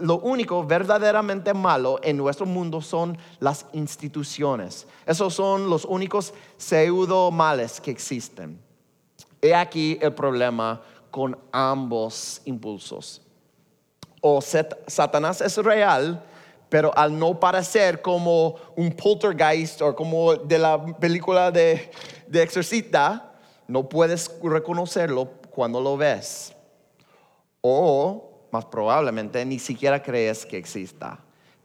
lo 0.00 0.18
único 0.18 0.64
verdaderamente 0.64 1.52
malo 1.54 1.98
en 2.02 2.16
nuestro 2.16 2.46
mundo 2.46 2.80
son 2.80 3.18
las 3.40 3.66
instituciones. 3.72 4.86
Esos 5.06 5.34
son 5.34 5.68
los 5.68 5.84
únicos 5.84 6.32
pseudo 6.56 7.30
males 7.30 7.80
que 7.80 7.90
existen. 7.90 8.60
He 9.40 9.54
aquí 9.54 9.98
el 10.00 10.14
problema 10.14 10.80
con 11.10 11.38
ambos 11.52 12.40
impulsos. 12.44 13.22
O 14.20 14.40
Satanás 14.40 15.40
es 15.40 15.56
real, 15.58 16.24
pero 16.68 16.96
al 16.96 17.16
no 17.18 17.38
parecer 17.38 18.02
como 18.02 18.56
un 18.76 18.92
poltergeist 18.92 19.80
o 19.80 19.94
como 19.94 20.34
de 20.34 20.58
la 20.58 20.84
película 20.84 21.50
de, 21.50 21.90
de 22.26 22.42
Exorcista, 22.42 23.27
no 23.68 23.88
puedes 23.88 24.30
reconocerlo 24.42 25.28
cuando 25.50 25.80
lo 25.80 25.96
ves. 25.96 26.54
O 27.60 28.28
más 28.50 28.64
probablemente 28.64 29.44
ni 29.44 29.58
siquiera 29.58 30.02
crees 30.02 30.44
que 30.44 30.56
exista. 30.56 31.20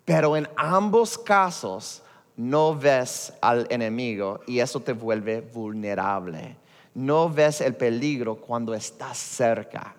Pero 0.06 0.36
en 0.36 0.48
ambos 0.58 1.18
casos 1.18 2.04
no 2.36 2.76
ves 2.76 3.34
al 3.42 3.68
enemigo 3.70 4.42
y 4.46 4.60
eso 4.60 4.82
te 4.82 4.94
vuelve 4.94 5.42
vulnerable. 5.42 6.58
No 6.94 7.30
ves 7.30 7.62
el 7.62 7.76
peligro 7.76 8.36
cuando 8.36 8.74
estás 8.74 9.18
cerca. 9.18 9.96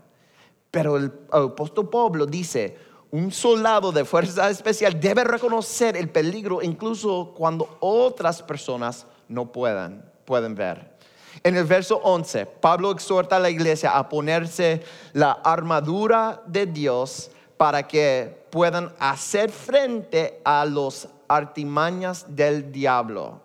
Pero 0.70 0.96
el 0.96 1.10
apóstol 1.30 1.88
Pablo 1.88 2.26
dice, 2.26 2.76
un 3.12 3.32
soldado 3.32 3.92
de 3.92 4.04
fuerza 4.04 4.50
especial 4.50 5.00
debe 5.00 5.24
reconocer 5.24 5.96
el 5.96 6.10
peligro 6.10 6.60
incluso 6.62 7.32
cuando 7.36 7.78
otras 7.80 8.42
personas 8.42 9.06
no 9.28 9.50
puedan, 9.50 10.04
pueden 10.24 10.54
ver. 10.54 10.93
En 11.42 11.56
el 11.56 11.64
verso 11.64 12.00
11, 12.02 12.46
Pablo 12.46 12.90
exhorta 12.90 13.36
a 13.36 13.40
la 13.40 13.50
iglesia 13.50 13.96
a 13.96 14.08
ponerse 14.08 14.82
la 15.12 15.32
armadura 15.32 16.42
de 16.46 16.66
Dios 16.66 17.30
para 17.56 17.86
que 17.86 18.44
puedan 18.50 18.92
hacer 18.98 19.50
frente 19.50 20.40
a 20.44 20.64
los 20.64 21.08
artimañas 21.28 22.26
del 22.28 22.70
diablo. 22.70 23.40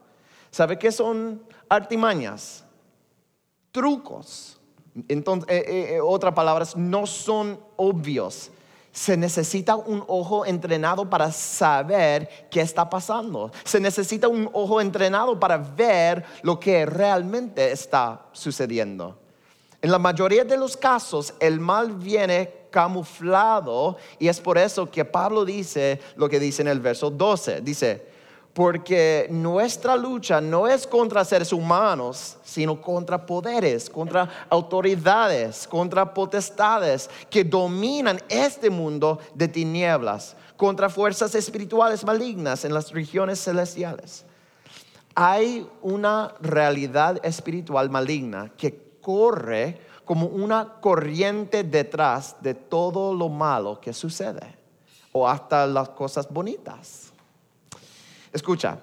¿Sabe 0.52 0.78
qué 0.78 0.92
son 0.92 1.42
artimañas? 1.68 2.64
Trucos. 3.72 4.60
Entonces, 5.08 5.50
eh, 5.50 5.64
eh, 5.68 5.96
eh, 5.96 6.02
otras 6.02 6.34
palabras, 6.34 6.76
no 6.76 7.06
son 7.06 7.60
obvios. 7.76 8.52
Se 9.00 9.16
necesita 9.16 9.78
un 9.78 10.04
ojo 10.08 10.46
entrenado 10.46 11.10
para 11.10 11.32
saber 11.32 12.48
qué 12.52 12.60
está 12.60 12.90
pasando. 12.90 13.50
Se 13.64 13.80
necesita 13.80 14.28
un 14.28 14.50
ojo 14.52 14.82
entrenado 14.82 15.40
para 15.40 15.58
ver 15.58 16.26
lo 16.42 16.60
que 16.60 16.86
realmente 16.86 17.72
está 17.72 18.26
sucediendo. 18.34 19.18
En 19.82 19.90
la 19.90 20.00
mayoría 20.00 20.44
de 20.44 20.58
los 20.58 20.76
casos, 20.76 21.34
el 21.40 21.62
mal 21.62 21.94
viene 21.94 22.52
camuflado 22.72 23.96
y 24.20 24.28
es 24.28 24.42
por 24.42 24.58
eso 24.58 24.92
que 24.92 25.06
Pablo 25.06 25.46
dice 25.46 26.02
lo 26.18 26.28
que 26.28 26.38
dice 26.38 26.62
en 26.62 26.68
el 26.68 26.82
verso 26.82 27.10
12. 27.10 27.62
Dice, 27.62 28.06
porque 28.54 29.28
nuestra 29.30 29.96
lucha 29.96 30.42
no 30.42 30.68
es 30.68 30.88
contra 30.88 31.24
seres 31.24 31.54
humanos, 31.54 32.38
sino 32.44 32.82
contra 32.82 33.26
poderes, 33.26 33.90
contra 33.90 34.48
autoridades, 34.50 35.68
contra 35.68 36.14
potestades 36.14 37.10
que 37.30 37.44
dominan 37.44 38.20
este 38.28 38.70
mundo 38.70 39.20
de 39.34 39.48
tinieblas, 39.48 40.36
contra 40.58 40.90
fuerzas 40.90 41.36
espirituales 41.36 42.04
malignas 42.04 42.66
en 42.66 42.74
las 42.74 42.92
regiones 42.92 43.44
celestiales. 43.44 44.26
Hay 45.16 45.68
una 45.82 46.34
realidad 46.42 47.20
espiritual 47.24 47.90
maligna 47.90 48.52
que 48.58 48.98
corre 49.02 49.80
como 50.06 50.26
una 50.26 50.82
corriente 50.82 51.64
detrás 51.64 52.36
de 52.42 52.56
todo 52.56 53.14
lo 53.14 53.30
malo 53.30 53.80
que 53.80 53.94
sucede, 53.94 54.58
o 55.12 55.28
hasta 55.28 55.68
las 55.68 55.90
cosas 55.90 56.28
bonitas. 56.28 57.09
Escucha, 58.32 58.80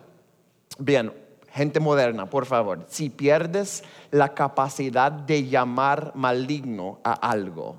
bien, 0.78 1.12
gente 1.52 1.80
moderna, 1.80 2.28
por 2.28 2.46
favor, 2.46 2.84
si 2.88 3.10
pierdes 3.10 3.84
la 4.10 4.34
capacidad 4.34 5.10
de 5.12 5.46
llamar 5.46 6.12
maligno 6.14 6.98
a 7.04 7.12
algo, 7.12 7.76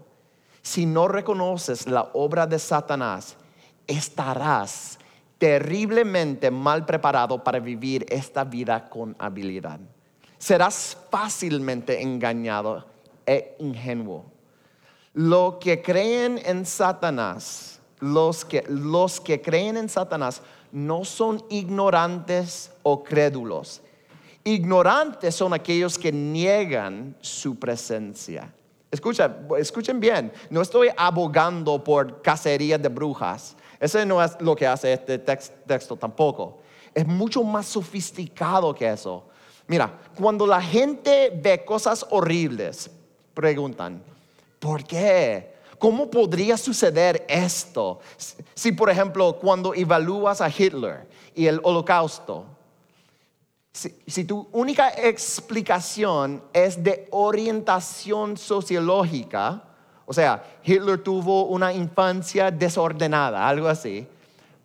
si 0.61 0.85
no 0.85 1.07
reconoces 1.07 1.87
la 1.87 2.09
obra 2.13 2.47
de 2.47 2.59
Satanás, 2.59 3.37
estarás 3.85 4.99
terriblemente 5.37 6.51
mal 6.51 6.85
preparado 6.85 7.43
para 7.43 7.59
vivir 7.59 8.05
esta 8.09 8.43
vida 8.43 8.89
con 8.89 9.15
habilidad. 9.19 9.79
Serás 10.37 10.97
fácilmente 11.09 12.01
engañado 12.01 12.85
e 13.25 13.55
ingenuo. 13.59 14.25
Lo 15.13 15.57
que 15.59 15.81
creen 15.81 16.39
en 16.45 16.65
Satanás, 16.65 17.76
los 17.99 18.45
que, 18.45 18.63
los 18.67 19.19
que 19.19 19.41
creen 19.41 19.77
en 19.77 19.89
Satanás 19.89 20.41
no 20.71 21.05
son 21.05 21.43
ignorantes 21.49 22.71
o 22.83 23.03
crédulos. 23.03 23.81
Ignorantes 24.43 25.35
son 25.35 25.53
aquellos 25.53 25.97
que 25.97 26.11
niegan 26.11 27.15
su 27.21 27.57
presencia. 27.57 28.53
Escucha, 28.89 29.35
escuchen 29.57 29.99
bien, 29.99 30.31
no 30.49 30.61
estoy 30.61 30.89
abogando 30.95 31.83
por 31.83 32.21
cacería 32.21 32.77
de 32.77 32.87
brujas. 32.87 33.55
Eso 33.79 34.03
no 34.05 34.23
es 34.23 34.39
lo 34.39 34.55
que 34.55 34.65
hace 34.65 34.93
este 34.93 35.19
texto 35.19 35.95
tampoco. 35.97 36.59
Es 36.93 37.05
mucho 37.05 37.43
más 37.43 37.65
sofisticado 37.65 38.73
que 38.73 38.89
eso. 38.89 39.25
Mira, 39.67 39.99
cuando 40.15 40.47
la 40.47 40.61
gente 40.61 41.31
ve 41.35 41.65
cosas 41.65 42.05
horribles, 42.09 42.89
preguntan, 43.33 44.01
¿por 44.59 44.83
qué? 44.85 45.56
¿Cómo 45.77 46.09
podría 46.09 46.57
suceder 46.57 47.25
esto? 47.27 47.99
Si, 48.55 48.71
por 48.71 48.89
ejemplo, 48.89 49.37
cuando 49.39 49.73
evalúas 49.73 50.41
a 50.41 50.49
Hitler 50.49 51.07
y 51.35 51.45
el 51.45 51.59
holocausto, 51.63 52.45
si, 54.07 54.23
tu 54.25 54.47
única 54.53 54.89
explicación 54.89 56.41
es 56.51 56.83
de 56.83 57.07
orientación 57.11 58.35
sociológica, 58.35 59.63
o 60.05 60.13
sea, 60.13 60.43
Hitler 60.63 61.03
tuvo 61.03 61.45
una 61.45 61.71
infancia 61.71 62.49
desordenada, 62.49 63.47
algo 63.47 63.67
así, 63.67 64.07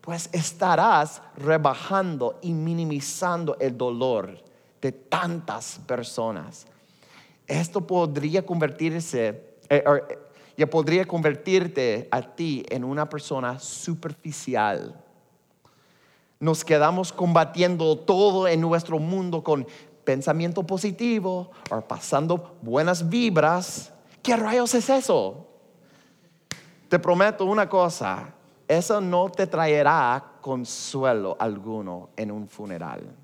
pues 0.01 0.31
estarás 0.33 1.21
rebajando 1.37 2.39
y 2.41 2.53
minimizando 2.53 3.57
el 3.61 3.77
dolor 3.77 4.39
de 4.81 4.93
tantas 4.93 5.79
personas. 5.87 6.67
Esto 7.47 7.87
podría 7.87 8.45
convertirse, 8.47 9.59
eh, 9.69 9.85
ya 10.57 10.67
podría 10.69 11.07
convertirte 11.07 12.09
a 12.11 12.23
ti 12.23 12.65
en 12.69 12.85
una 12.85 13.09
persona 13.09 13.59
superficial. 13.59 15.03
Nos 16.41 16.65
quedamos 16.65 17.13
combatiendo 17.13 17.97
todo 17.99 18.49
en 18.49 18.61
nuestro 18.61 18.99
mundo 18.99 19.43
con 19.43 19.67
pensamiento 20.05 20.65
positivo 20.65 21.51
o 21.71 21.81
pasando 21.81 22.57
buenas 22.63 23.09
vibras. 23.09 23.93
¿Qué 24.23 24.37
rayos 24.37 24.75
es 24.75 24.91
eso? 24.91 25.47
Te 26.89 26.99
prometo 26.99 27.45
una 27.45 27.69
cosa, 27.69 28.35
eso 28.69 29.01
no 29.01 29.31
te 29.31 29.47
traerá 29.47 30.33
consuelo 30.41 31.37
alguno 31.39 32.11
en 32.17 32.31
un 32.31 32.49
funeral. 32.49 33.15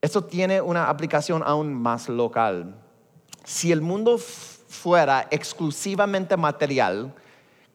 Eso 0.00 0.24
tiene 0.24 0.60
una 0.60 0.88
aplicación 0.88 1.42
aún 1.44 1.74
más 1.74 2.08
local. 2.08 2.80
Si 3.44 3.72
el 3.72 3.80
mundo 3.80 4.18
fuera 4.68 5.26
exclusivamente 5.30 6.36
material, 6.36 7.12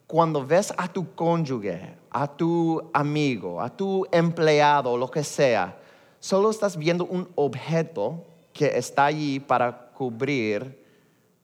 cuando 0.06 0.46
ves 0.46 0.72
a 0.76 0.86
tu 0.88 1.14
cónyuge, 1.14 1.96
a 2.10 2.26
tu 2.26 2.90
amigo, 2.92 3.60
a 3.60 3.68
tu 3.68 4.06
empleado, 4.12 4.96
lo 4.96 5.10
que 5.10 5.24
sea, 5.24 5.76
solo 6.20 6.50
estás 6.50 6.76
viendo 6.76 7.04
un 7.04 7.28
objeto 7.34 8.24
que 8.52 8.78
está 8.78 9.06
allí 9.06 9.40
para 9.40 9.90
cubrir 9.92 10.84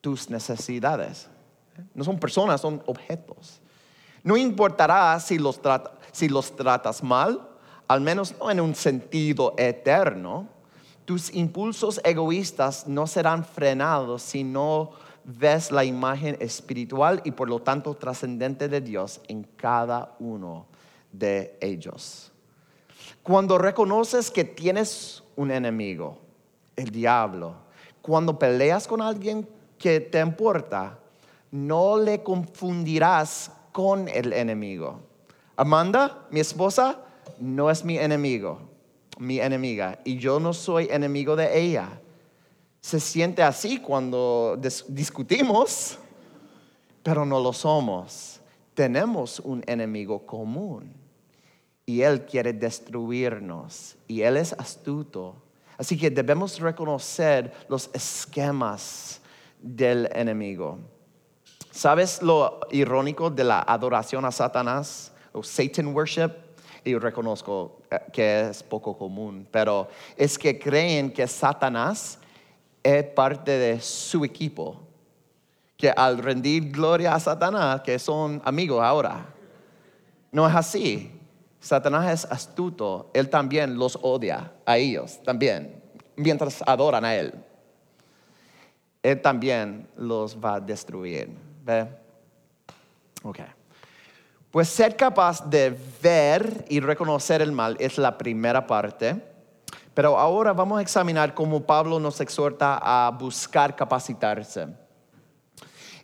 tus 0.00 0.30
necesidades. 0.30 1.28
No 1.94 2.04
son 2.04 2.18
personas, 2.18 2.60
son 2.60 2.82
objetos. 2.86 3.60
No 4.22 4.36
importará 4.36 5.18
si 5.18 5.38
los, 5.38 5.60
si 6.12 6.28
los 6.28 6.54
tratas 6.54 7.02
mal, 7.02 7.48
al 7.88 8.00
menos 8.00 8.34
no 8.38 8.50
en 8.50 8.60
un 8.60 8.74
sentido 8.74 9.54
eterno. 9.56 10.46
Tus 11.04 11.34
impulsos 11.34 12.00
egoístas 12.04 12.86
no 12.86 13.06
serán 13.06 13.44
frenados 13.44 14.22
si 14.22 14.44
no 14.44 14.92
ves 15.24 15.70
la 15.70 15.84
imagen 15.84 16.36
espiritual 16.40 17.20
y 17.24 17.30
por 17.30 17.48
lo 17.48 17.60
tanto 17.60 17.94
trascendente 17.94 18.68
de 18.68 18.80
Dios 18.80 19.20
en 19.28 19.44
cada 19.44 20.16
uno 20.18 20.66
de 21.12 21.56
ellos. 21.60 22.32
Cuando 23.22 23.58
reconoces 23.58 24.30
que 24.30 24.44
tienes 24.44 25.22
un 25.36 25.50
enemigo, 25.50 26.18
el 26.76 26.90
diablo, 26.90 27.54
cuando 28.02 28.38
peleas 28.38 28.86
con 28.86 29.02
alguien 29.02 29.46
que 29.78 30.00
te 30.00 30.20
importa, 30.20 30.98
no 31.50 31.98
le 31.98 32.22
confundirás 32.22 33.52
con 33.72 34.08
el 34.08 34.32
enemigo. 34.32 35.00
Amanda, 35.56 36.26
mi 36.30 36.40
esposa, 36.40 36.98
no 37.38 37.70
es 37.70 37.84
mi 37.84 37.98
enemigo, 37.98 38.60
mi 39.18 39.40
enemiga, 39.40 39.98
y 40.04 40.16
yo 40.16 40.40
no 40.40 40.52
soy 40.52 40.88
enemigo 40.90 41.36
de 41.36 41.60
ella 41.60 41.99
se 42.80 42.98
siente 42.98 43.42
así 43.42 43.78
cuando 43.78 44.58
discutimos, 44.88 45.98
pero 47.02 47.24
no 47.24 47.40
lo 47.40 47.52
somos. 47.52 48.40
Tenemos 48.74 49.40
un 49.40 49.62
enemigo 49.66 50.24
común 50.24 50.94
y 51.84 52.02
él 52.02 52.24
quiere 52.24 52.52
destruirnos 52.52 53.96
y 54.06 54.22
él 54.22 54.36
es 54.36 54.52
astuto. 54.54 55.34
Así 55.76 55.98
que 55.98 56.10
debemos 56.10 56.58
reconocer 56.58 57.52
los 57.68 57.90
esquemas 57.92 59.20
del 59.60 60.08
enemigo. 60.14 60.78
¿Sabes 61.70 62.20
lo 62.22 62.60
irónico 62.70 63.30
de 63.30 63.44
la 63.44 63.60
adoración 63.60 64.24
a 64.24 64.32
Satanás 64.32 65.12
o 65.32 65.42
Satan 65.42 65.94
worship? 65.94 66.30
Y 66.84 66.96
reconozco 66.96 67.82
eh, 67.90 67.98
que 68.12 68.48
es 68.48 68.62
poco 68.62 68.96
común, 68.96 69.46
pero 69.50 69.88
es 70.16 70.38
que 70.38 70.58
creen 70.58 71.12
que 71.12 71.26
Satanás 71.26 72.18
es 72.82 73.04
parte 73.04 73.52
de 73.52 73.80
su 73.80 74.24
equipo, 74.24 74.80
que 75.76 75.90
al 75.90 76.18
rendir 76.18 76.70
gloria 76.70 77.14
a 77.14 77.20
Satanás, 77.20 77.80
que 77.82 77.98
son 77.98 78.40
amigos 78.44 78.82
ahora. 78.82 79.26
No 80.32 80.46
es 80.46 80.54
así. 80.54 81.10
Satanás 81.60 82.10
es 82.10 82.32
astuto. 82.32 83.10
Él 83.12 83.28
también 83.28 83.78
los 83.78 83.98
odia 84.00 84.52
a 84.64 84.78
ellos, 84.78 85.22
también, 85.22 85.82
mientras 86.16 86.62
adoran 86.66 87.04
a 87.04 87.14
Él. 87.14 87.34
Él 89.02 89.20
también 89.20 89.88
los 89.96 90.36
va 90.36 90.54
a 90.54 90.60
destruir. 90.60 91.30
¿Ve? 91.64 91.88
Ok. 93.22 93.38
Pues 94.50 94.68
ser 94.68 94.96
capaz 94.96 95.48
de 95.48 95.76
ver 96.02 96.64
y 96.68 96.80
reconocer 96.80 97.40
el 97.40 97.52
mal 97.52 97.76
es 97.78 97.98
la 97.98 98.18
primera 98.18 98.66
parte. 98.66 99.29
Pero 99.94 100.18
ahora 100.18 100.52
vamos 100.52 100.78
a 100.78 100.82
examinar 100.82 101.34
cómo 101.34 101.62
Pablo 101.62 101.98
nos 101.98 102.20
exhorta 102.20 102.78
a 102.80 103.10
buscar 103.10 103.74
capacitarse. 103.74 104.68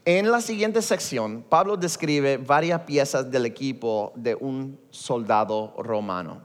En 0.05 0.31
la 0.31 0.41
siguiente 0.41 0.83
sección, 0.83 1.45
Pablo 1.49 1.77
describe 1.77 2.37
varias 2.37 2.83
piezas 2.83 3.29
del 3.31 3.45
equipo 3.45 4.13
de 4.15 4.37
un 4.37 4.79
soldado 4.91 5.75
romano. 5.79 6.43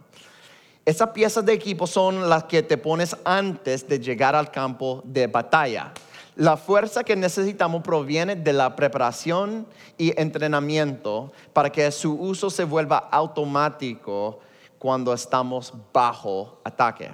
Esas 0.84 1.10
piezas 1.10 1.46
de 1.46 1.54
equipo 1.54 1.86
son 1.86 2.28
las 2.28 2.46
que 2.46 2.64
te 2.64 2.78
pones 2.78 3.16
antes 3.24 3.88
de 3.88 4.00
llegar 4.00 4.36
al 4.36 4.50
campo 4.50 5.02
de 5.06 5.28
batalla. 5.28 5.94
La 6.36 6.58
fuerza 6.58 7.04
que 7.04 7.16
necesitamos 7.16 7.84
proviene 7.84 8.36
de 8.36 8.54
la 8.54 8.76
preparación 8.76 9.68
y 9.96 10.20
entrenamiento 10.20 11.32
para 11.54 11.72
que 11.72 11.92
su 11.92 12.14
uso 12.14 12.50
se 12.50 12.64
vuelva 12.64 13.10
automático 13.12 14.40
cuando 14.80 15.14
estamos 15.14 15.72
bajo 15.94 16.62
ataque. 16.64 17.12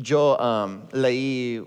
Yo 0.00 0.36
um, 0.36 0.82
leí 0.92 1.60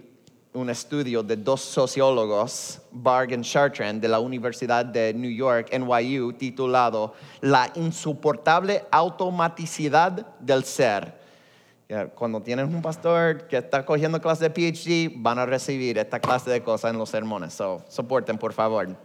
un 0.54 0.70
estudio 0.70 1.22
de 1.22 1.36
dos 1.36 1.60
sociólogos, 1.60 2.80
Barg 2.90 3.34
y 3.34 3.42
Chartrand, 3.42 4.02
de 4.02 4.08
la 4.08 4.22
Universidad 4.22 4.86
de 4.86 5.14
New 5.14 5.32
York, 5.32 5.70
NYU, 5.78 6.32
titulado 6.32 7.14
La 7.42 7.70
insoportable 7.76 8.86
automaticidad 8.90 10.26
del 10.40 10.64
ser. 10.64 11.20
Cuando 12.16 12.42
tienen 12.42 12.74
un 12.74 12.82
pastor 12.82 13.50
que 13.50 13.58
está 13.58 13.86
cogiendo 13.86 14.22
clase 14.22 14.48
de 14.48 14.50
PhD, 14.50 15.14
van 15.14 15.38
a 15.38 15.46
recibir 15.46 15.98
esta 15.98 16.22
clase 16.22 16.50
de 16.50 16.64
cosas 16.64 16.92
en 16.92 16.98
los 16.98 17.10
sermones. 17.10 17.52
So, 17.52 17.84
soporten, 17.90 18.38
por 18.38 18.54
favor. 18.54 18.96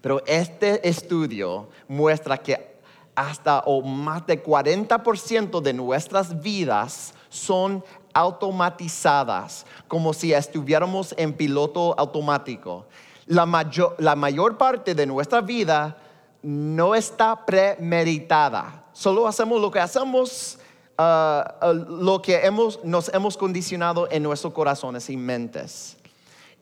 Pero 0.00 0.22
este 0.26 0.88
estudio 0.88 1.68
muestra 1.86 2.38
que 2.38 2.78
hasta 3.14 3.60
o 3.66 3.82
más 3.82 4.26
de 4.26 4.42
40% 4.42 5.60
de 5.60 5.74
nuestras 5.74 6.40
vidas 6.40 7.12
son 7.30 7.82
automatizadas, 8.12 9.64
como 9.88 10.12
si 10.12 10.34
estuviéramos 10.34 11.14
en 11.16 11.32
piloto 11.32 11.94
automático. 11.98 12.84
La 13.26 13.46
mayor, 13.46 14.58
parte 14.58 14.94
de 14.94 15.06
nuestra 15.06 15.40
vida 15.40 15.96
no 16.42 16.94
está 16.94 17.46
premeditada. 17.46 18.84
Solo 18.92 19.26
hacemos 19.26 19.60
lo 19.60 19.70
que 19.70 19.78
hacemos, 19.78 20.58
ah, 20.98 21.56
ah, 21.60 21.72
lo 21.72 22.20
que 22.20 22.42
nos 22.82 23.08
hemos 23.14 23.36
condicionado 23.36 24.08
en 24.10 24.24
nuestros 24.24 24.52
corazones 24.52 25.08
y 25.08 25.16
mentes. 25.16 25.96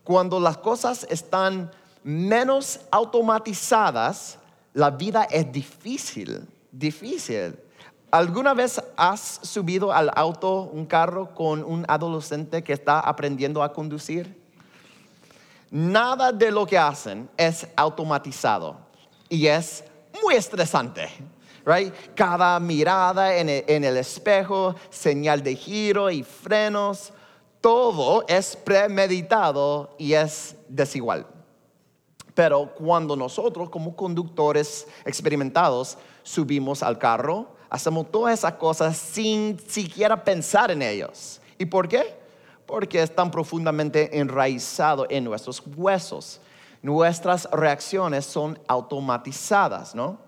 Cuando 0.05 0.39
las 0.39 0.59
cosas 0.59 1.07
están 1.11 1.71
menos 2.05 2.81
automatizadas, 2.91 4.39
la 4.75 4.91
vida 4.91 5.25
es 5.25 5.51
difícil, 5.51 6.47
difícil. 6.71 7.59
¿Alguna 8.11 8.55
vez 8.55 8.83
has 8.97 9.41
subido 9.43 9.93
al 9.93 10.11
auto, 10.15 10.71
un 10.73 10.87
carro, 10.87 11.35
con 11.35 11.63
un 11.63 11.85
adolescente 11.89 12.65
que 12.65 12.73
está 12.73 13.01
aprendiendo 13.01 13.63
a 13.63 13.71
conducir? 13.71 14.35
Nada 15.71 16.33
de 16.33 16.51
lo 16.51 16.67
que 16.67 16.79
hacen 16.79 17.29
es 17.37 17.69
automatizado 17.77 18.79
y 19.29 19.47
es 19.47 19.85
muy 20.23 20.37
estresante. 20.37 21.11
Right? 21.67 21.93
Cada 22.15 22.59
mirada 22.59 23.37
en 23.37 23.51
el, 23.51 23.65
en 23.67 23.85
el 23.85 23.99
espejo, 23.99 24.75
señal 24.89 25.43
de 25.43 25.55
giro 25.55 26.11
y 26.11 26.23
frenos, 26.23 27.13
todo 27.61 28.25
es 28.27 28.57
premeditado 28.57 29.95
y 29.99 30.15
es 30.15 30.57
desigual. 30.67 31.27
Pero 32.33 32.73
cuando 32.75 33.17
nosotros 33.17 33.69
como 33.69 33.95
conductores 33.95 34.87
experimentados 35.05 35.99
subimos 36.23 36.83
al 36.83 36.97
carro, 36.97 37.58
hacemos 37.71 38.11
todas 38.11 38.39
esas 38.39 38.55
cosas 38.55 38.97
sin 38.97 39.59
siquiera 39.69 40.23
pensar 40.23 40.71
en 40.71 40.83
ellos. 40.83 41.41
¿Y 41.59 41.67
por 41.67 41.89
qué? 41.89 42.17
Porque 42.67 43.03
están 43.03 43.31
profundamente 43.31 44.19
enraizados 44.19 45.07
en 45.11 45.25
nuestros 45.25 45.63
huesos. 45.77 46.41
Nuestras 46.83 47.49
reacciones 47.51 48.25
son 48.25 48.59
automatizadas, 48.69 49.95
¿no? 49.95 50.19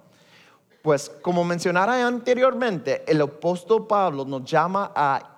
Pues 0.83 1.11
como 1.23 1.45
mencionara 1.45 2.07
anteriormente, 2.07 3.05
el 3.07 3.21
apóstol 3.21 3.87
Pablo 3.87 4.25
nos 4.25 4.45
llama 4.45 4.91
a 4.95 5.37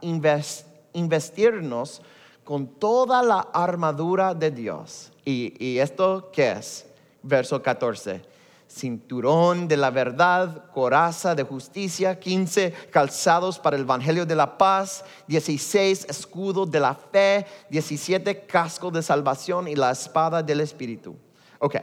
investirnos 0.92 2.00
con 2.44 2.66
toda 2.66 3.22
la 3.22 3.48
armadura 3.52 4.34
de 4.34 4.50
Dios. 4.50 5.12
¿Y, 5.24 5.54
y 5.64 5.78
esto 5.78 6.30
qué 6.32 6.52
es? 6.52 6.86
Verso 7.22 7.62
14 7.62 8.31
cinturón 8.72 9.68
de 9.68 9.76
la 9.76 9.90
verdad, 9.90 10.70
coraza 10.72 11.34
de 11.34 11.42
justicia, 11.42 12.18
15 12.18 12.72
calzados 12.90 13.58
para 13.58 13.76
el 13.76 13.82
evangelio 13.82 14.24
de 14.24 14.34
la 14.34 14.56
paz, 14.56 15.04
16 15.28 16.06
escudos 16.08 16.70
de 16.70 16.80
la 16.80 16.94
fe, 16.94 17.46
17 17.70 18.46
cascos 18.46 18.92
de 18.92 19.02
salvación 19.02 19.68
y 19.68 19.74
la 19.74 19.90
espada 19.90 20.42
del 20.42 20.60
espíritu. 20.60 21.16
Ok, 21.58 21.76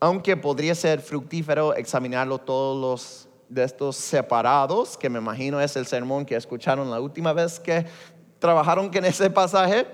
aunque 0.00 0.36
podría 0.36 0.74
ser 0.74 1.00
fructífero 1.00 1.74
examinarlo 1.74 2.38
todos 2.38 2.80
los 2.80 3.28
de 3.48 3.64
estos 3.64 3.96
separados, 3.96 4.96
que 4.96 5.10
me 5.10 5.18
imagino 5.18 5.60
es 5.60 5.76
el 5.76 5.86
sermón 5.86 6.24
que 6.24 6.36
escucharon 6.36 6.90
la 6.90 7.00
última 7.00 7.32
vez 7.32 7.60
que 7.60 7.86
trabajaron 8.38 8.90
en 8.92 9.04
ese 9.04 9.30
pasaje. 9.30 9.86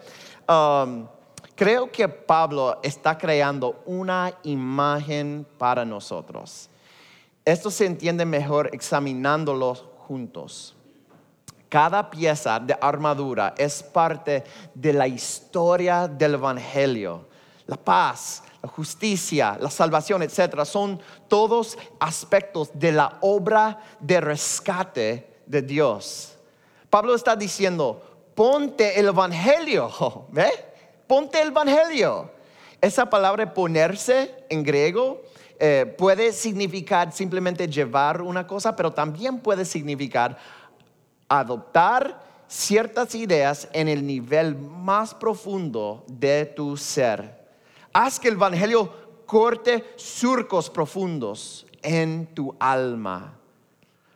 Um, 0.48 1.06
Creo 1.58 1.90
que 1.90 2.08
Pablo 2.08 2.78
está 2.84 3.18
creando 3.18 3.82
una 3.84 4.32
imagen 4.44 5.44
para 5.58 5.84
nosotros. 5.84 6.70
Esto 7.44 7.68
se 7.68 7.84
entiende 7.84 8.24
mejor 8.24 8.70
examinándolos 8.72 9.84
juntos. 10.06 10.76
Cada 11.68 12.08
pieza 12.10 12.60
de 12.60 12.78
armadura 12.80 13.54
es 13.58 13.82
parte 13.82 14.44
de 14.72 14.92
la 14.92 15.08
historia 15.08 16.06
del 16.06 16.34
Evangelio. 16.34 17.26
La 17.66 17.76
paz, 17.76 18.44
la 18.62 18.68
justicia, 18.68 19.58
la 19.60 19.68
salvación, 19.68 20.22
etc. 20.22 20.64
Son 20.64 21.00
todos 21.26 21.76
aspectos 21.98 22.70
de 22.72 22.92
la 22.92 23.18
obra 23.20 23.80
de 23.98 24.20
rescate 24.20 25.40
de 25.44 25.62
Dios. 25.62 26.36
Pablo 26.88 27.16
está 27.16 27.34
diciendo, 27.34 28.30
ponte 28.36 29.00
el 29.00 29.08
Evangelio, 29.08 29.90
¿ve? 30.30 30.67
Ponte 31.08 31.40
el 31.40 31.48
Evangelio. 31.48 32.30
Esa 32.80 33.10
palabra 33.10 33.52
ponerse 33.52 34.44
en 34.48 34.62
griego 34.62 35.22
eh, 35.58 35.92
puede 35.98 36.32
significar 36.32 37.10
simplemente 37.12 37.66
llevar 37.66 38.22
una 38.22 38.46
cosa, 38.46 38.76
pero 38.76 38.92
también 38.92 39.40
puede 39.40 39.64
significar 39.64 40.38
adoptar 41.28 42.22
ciertas 42.46 43.14
ideas 43.16 43.68
en 43.72 43.88
el 43.88 44.06
nivel 44.06 44.56
más 44.56 45.14
profundo 45.14 46.04
de 46.06 46.44
tu 46.44 46.76
ser. 46.76 47.48
Haz 47.92 48.20
que 48.20 48.28
el 48.28 48.34
Evangelio 48.34 48.92
corte 49.26 49.84
surcos 49.96 50.70
profundos 50.70 51.66
en 51.82 52.26
tu 52.34 52.54
alma. 52.60 53.34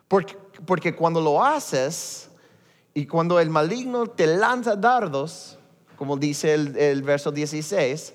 Porque, 0.07 0.37
porque 0.65 0.95
cuando 0.95 1.21
lo 1.21 1.43
haces 1.43 2.31
y 2.95 3.07
cuando 3.07 3.41
el 3.41 3.51
maligno 3.51 4.07
te 4.07 4.27
lanza 4.27 4.77
dardos, 4.77 5.59
como 6.03 6.17
dice 6.17 6.53
el, 6.53 7.01
verso 7.05 7.31
16, 7.31 8.13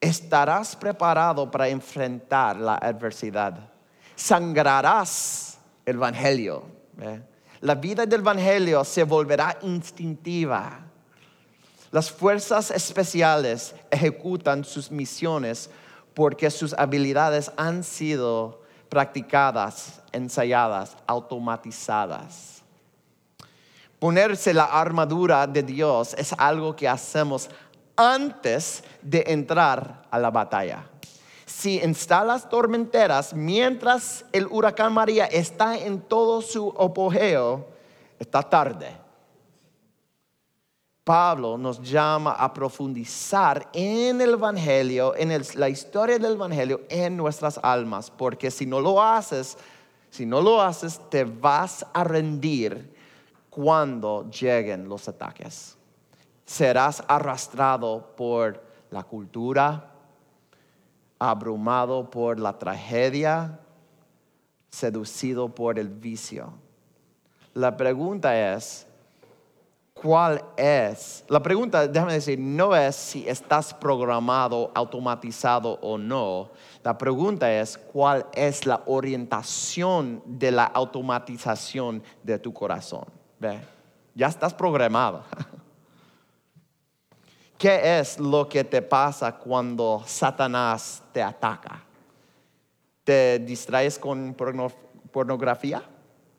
estarás 0.00 0.74
preparado 0.74 1.48
para 1.48 1.68
enfrentar 1.68 2.56
la 2.56 2.74
adversidad. 2.74 3.70
Sangrarás 4.16 5.56
el 5.84 5.94
Evangelio. 5.94 6.64
La 7.60 7.76
vida 7.76 8.06
del 8.06 8.22
Evangelio 8.22 8.82
se 8.82 9.04
volverá 9.04 9.56
instintiva. 9.62 10.80
Las 11.92 12.10
fuerzas 12.10 12.72
especiales 12.72 13.76
ejecutan 13.88 14.64
sus 14.64 14.90
misiones 14.90 15.70
porque 16.12 16.50
sus 16.50 16.72
habilidades 16.72 17.52
han 17.56 17.84
sido 17.84 18.62
practicadas, 18.88 20.02
ensayadas, 20.10 20.96
automatizadas. 21.06 22.55
Ponerse 23.98 24.52
la 24.52 24.64
armadura 24.64 25.46
de 25.46 25.62
Dios 25.62 26.14
es 26.18 26.34
algo 26.36 26.76
que 26.76 26.86
hacemos 26.86 27.48
antes 27.96 28.84
de 29.00 29.24
entrar 29.28 30.02
a 30.10 30.18
la 30.18 30.30
batalla. 30.30 30.84
Si 31.46 31.80
instalas 31.80 32.48
tormenteras 32.48 33.32
mientras 33.32 34.24
el 34.32 34.46
huracán 34.46 34.92
María 34.92 35.26
está 35.26 35.78
en 35.78 36.02
todo 36.02 36.42
su 36.42 36.74
apogeo, 36.78 37.68
está 38.18 38.42
tarde. 38.42 39.06
Pablo 41.02 41.56
nos 41.56 41.80
llama 41.80 42.32
a 42.32 42.52
profundizar 42.52 43.70
en 43.72 44.20
el 44.20 44.32
Evangelio, 44.32 45.14
en 45.16 45.40
la 45.54 45.68
historia 45.68 46.18
del 46.18 46.32
Evangelio, 46.32 46.80
en 46.88 47.16
nuestras 47.16 47.60
almas, 47.62 48.10
porque 48.10 48.50
si 48.50 48.66
no 48.66 48.80
lo 48.80 49.00
haces, 49.00 49.56
si 50.10 50.26
no 50.26 50.42
lo 50.42 50.60
haces, 50.60 51.00
te 51.08 51.24
vas 51.24 51.86
a 51.94 52.02
rendir 52.02 52.95
cuando 53.56 54.28
lleguen 54.28 54.86
los 54.86 55.08
ataques. 55.08 55.78
Serás 56.44 57.02
arrastrado 57.08 58.14
por 58.14 58.62
la 58.90 59.02
cultura, 59.02 59.92
abrumado 61.18 62.10
por 62.10 62.38
la 62.38 62.58
tragedia, 62.58 63.58
seducido 64.68 65.48
por 65.48 65.78
el 65.78 65.88
vicio. 65.88 66.52
La 67.54 67.74
pregunta 67.78 68.54
es, 68.54 68.86
¿cuál 69.94 70.44
es? 70.58 71.24
La 71.28 71.42
pregunta, 71.42 71.88
déjame 71.88 72.12
decir, 72.12 72.38
no 72.38 72.76
es 72.76 72.94
si 72.94 73.26
estás 73.26 73.72
programado, 73.72 74.70
automatizado 74.74 75.78
o 75.80 75.96
no. 75.96 76.50
La 76.84 76.98
pregunta 76.98 77.50
es, 77.50 77.78
¿cuál 77.78 78.26
es 78.34 78.66
la 78.66 78.82
orientación 78.84 80.22
de 80.26 80.50
la 80.50 80.64
automatización 80.64 82.02
de 82.22 82.38
tu 82.38 82.52
corazón? 82.52 83.06
¿Ve? 83.38 83.60
Ya 84.14 84.28
estás 84.28 84.54
programado. 84.54 85.24
¿Qué 87.58 87.98
es 87.98 88.18
lo 88.18 88.48
que 88.48 88.64
te 88.64 88.82
pasa 88.82 89.32
cuando 89.36 90.02
Satanás 90.06 91.02
te 91.12 91.22
ataca? 91.22 91.82
¿Te 93.04 93.38
distraes 93.38 93.98
con 93.98 94.34
porno- 94.34 94.72
pornografía? 95.10 95.82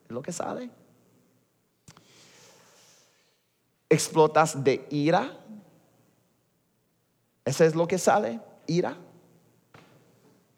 ¿Es 0.05 0.11
lo 0.11 0.21
que 0.21 0.31
sale? 0.31 0.69
¿Explotas 3.89 4.63
de 4.63 4.85
ira? 4.91 5.31
¿Eso 7.45 7.63
es 7.63 7.73
lo 7.73 7.87
que 7.87 7.97
sale? 7.97 8.39
¿Ira? 8.67 8.95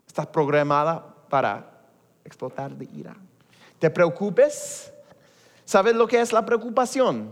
¿Estás 0.07 0.27
programada 0.27 1.05
para 1.29 1.83
explotar 2.25 2.71
de 2.71 2.85
ira? 2.85 3.15
¿Te 3.77 3.89
preocupes? 3.89 4.91
¿Sabes 5.69 5.93
lo 5.93 6.07
que 6.07 6.19
es 6.19 6.33
la 6.33 6.47
preocupación? 6.47 7.31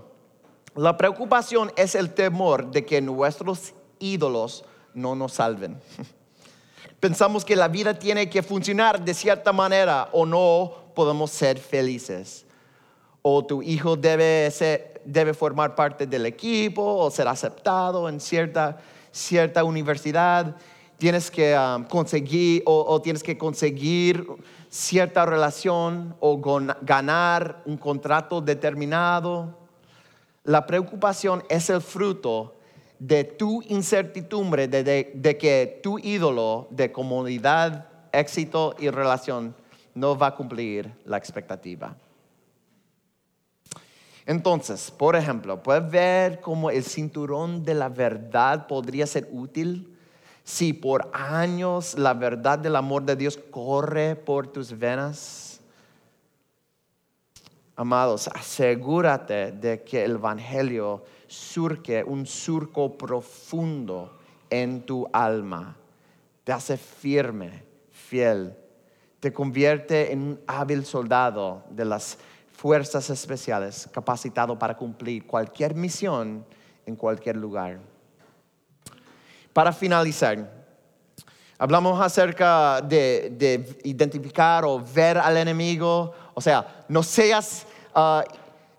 La 0.76 0.96
preocupación 0.96 1.72
es 1.76 1.96
el 1.96 2.14
temor 2.14 2.70
de 2.70 2.86
que 2.86 3.02
nuestros 3.02 3.74
ídolos 3.98 4.64
no 4.94 5.16
nos 5.16 5.34
salven. 5.34 5.82
Pensamos 7.00 7.44
que 7.44 7.56
la 7.56 7.68
vida 7.68 7.98
tiene 7.98 8.30
que 8.30 8.44
funcionar 8.44 9.04
de 9.04 9.16
cierta 9.16 9.52
manera 9.54 10.10
o 10.12 10.24
no 10.28 10.72
podemos 10.94 11.32
ser 11.32 11.58
felices. 11.58 12.46
O 13.24 13.44
tu 13.44 13.64
hijo 13.64 13.96
debe, 13.96 14.52
ser- 14.52 15.02
debe 15.04 15.34
formar 15.34 15.74
parte 15.74 16.06
del 16.06 16.28
equipo 16.28 16.84
o 16.84 17.10
ser 17.10 17.28
aceptado 17.28 18.08
en 18.08 18.20
cierta, 18.20 18.78
cierta 19.12 19.64
universidad. 19.64 20.56
Tienes 21.00 21.32
que 21.32 21.58
um, 21.58 21.86
conseguir 21.86 22.62
o 22.68 23.02
tienes 23.02 23.24
que 23.24 23.36
conseguir 23.36 24.28
cierta 24.70 25.26
relación 25.26 26.16
o 26.20 26.40
ganar 26.82 27.62
un 27.66 27.78
contrato 27.78 28.42
determinado. 28.42 29.58
La 30.44 30.66
preocupación 30.66 31.44
es 31.50 31.70
el 31.70 31.82
fruto 31.82 32.56
de 33.00 33.24
tu 33.24 33.62
incertidumbre 33.64 34.68
de 34.68 35.38
que 35.38 35.80
tu 35.84 36.00
ídolo 36.00 36.68
de 36.72 36.92
comodidad, 36.92 37.90
éxito 38.12 38.76
y 38.80 38.90
relación 38.90 39.56
no 39.94 40.18
va 40.18 40.28
a 40.28 40.36
cumplir 40.36 40.92
la 41.06 41.18
expectativa. 41.18 41.96
Entonces, 44.26 44.92
por 44.92 45.16
ejemplo, 45.16 45.64
puedes 45.64 45.90
ver 45.90 46.42
cómo 46.42 46.70
el 46.70 46.84
cinturón 46.84 47.64
de 47.64 47.74
la 47.74 47.88
verdad 47.88 48.68
podría 48.68 49.08
ser 49.08 49.30
útil 49.32 49.97
si 50.48 50.72
por 50.72 51.10
años 51.12 51.98
la 52.00 52.14
verdad 52.14 52.58
del 52.58 52.78
amor 52.78 53.04
de 53.04 53.18
Dios 53.18 53.38
corre 53.52 54.16
por 54.16 54.48
tus 54.48 54.80
venas. 54.80 55.60
Amados, 57.76 58.30
asegúrate 58.30 59.52
de 59.52 59.84
que 59.84 60.06
el 60.06 60.12
Evangelio 60.12 61.04
surque 61.28 62.02
un 62.02 62.26
surco 62.26 62.98
profundo 62.98 64.18
en 64.50 64.86
tu 64.86 65.06
alma. 65.12 65.76
Te 66.46 66.54
hace 66.54 66.78
firme, 66.78 67.66
fiel. 67.92 68.56
Te 69.20 69.34
convierte 69.34 70.14
en 70.14 70.22
un 70.22 70.40
hábil 70.48 70.86
soldado 70.86 71.66
de 71.72 71.84
las 71.84 72.18
fuerzas 72.54 73.10
especiales, 73.10 73.90
capacitado 73.92 74.58
para 74.58 74.78
cumplir 74.78 75.28
cualquier 75.28 75.76
misión 75.76 76.46
en 76.86 76.96
cualquier 76.96 77.36
lugar. 77.36 77.97
Para 79.58 79.74
finalizar, 79.74 80.38
Hablamos 81.58 82.00
acerca 82.00 82.80
de, 82.82 83.32
de 83.36 83.80
identificar 83.86 84.64
o 84.64 84.80
ver 84.80 85.18
al 85.18 85.36
enemigo. 85.36 86.14
O 86.36 86.42
sea, 86.42 86.86
no 86.88 87.02
seas, 87.02 87.66
ah, 87.96 88.24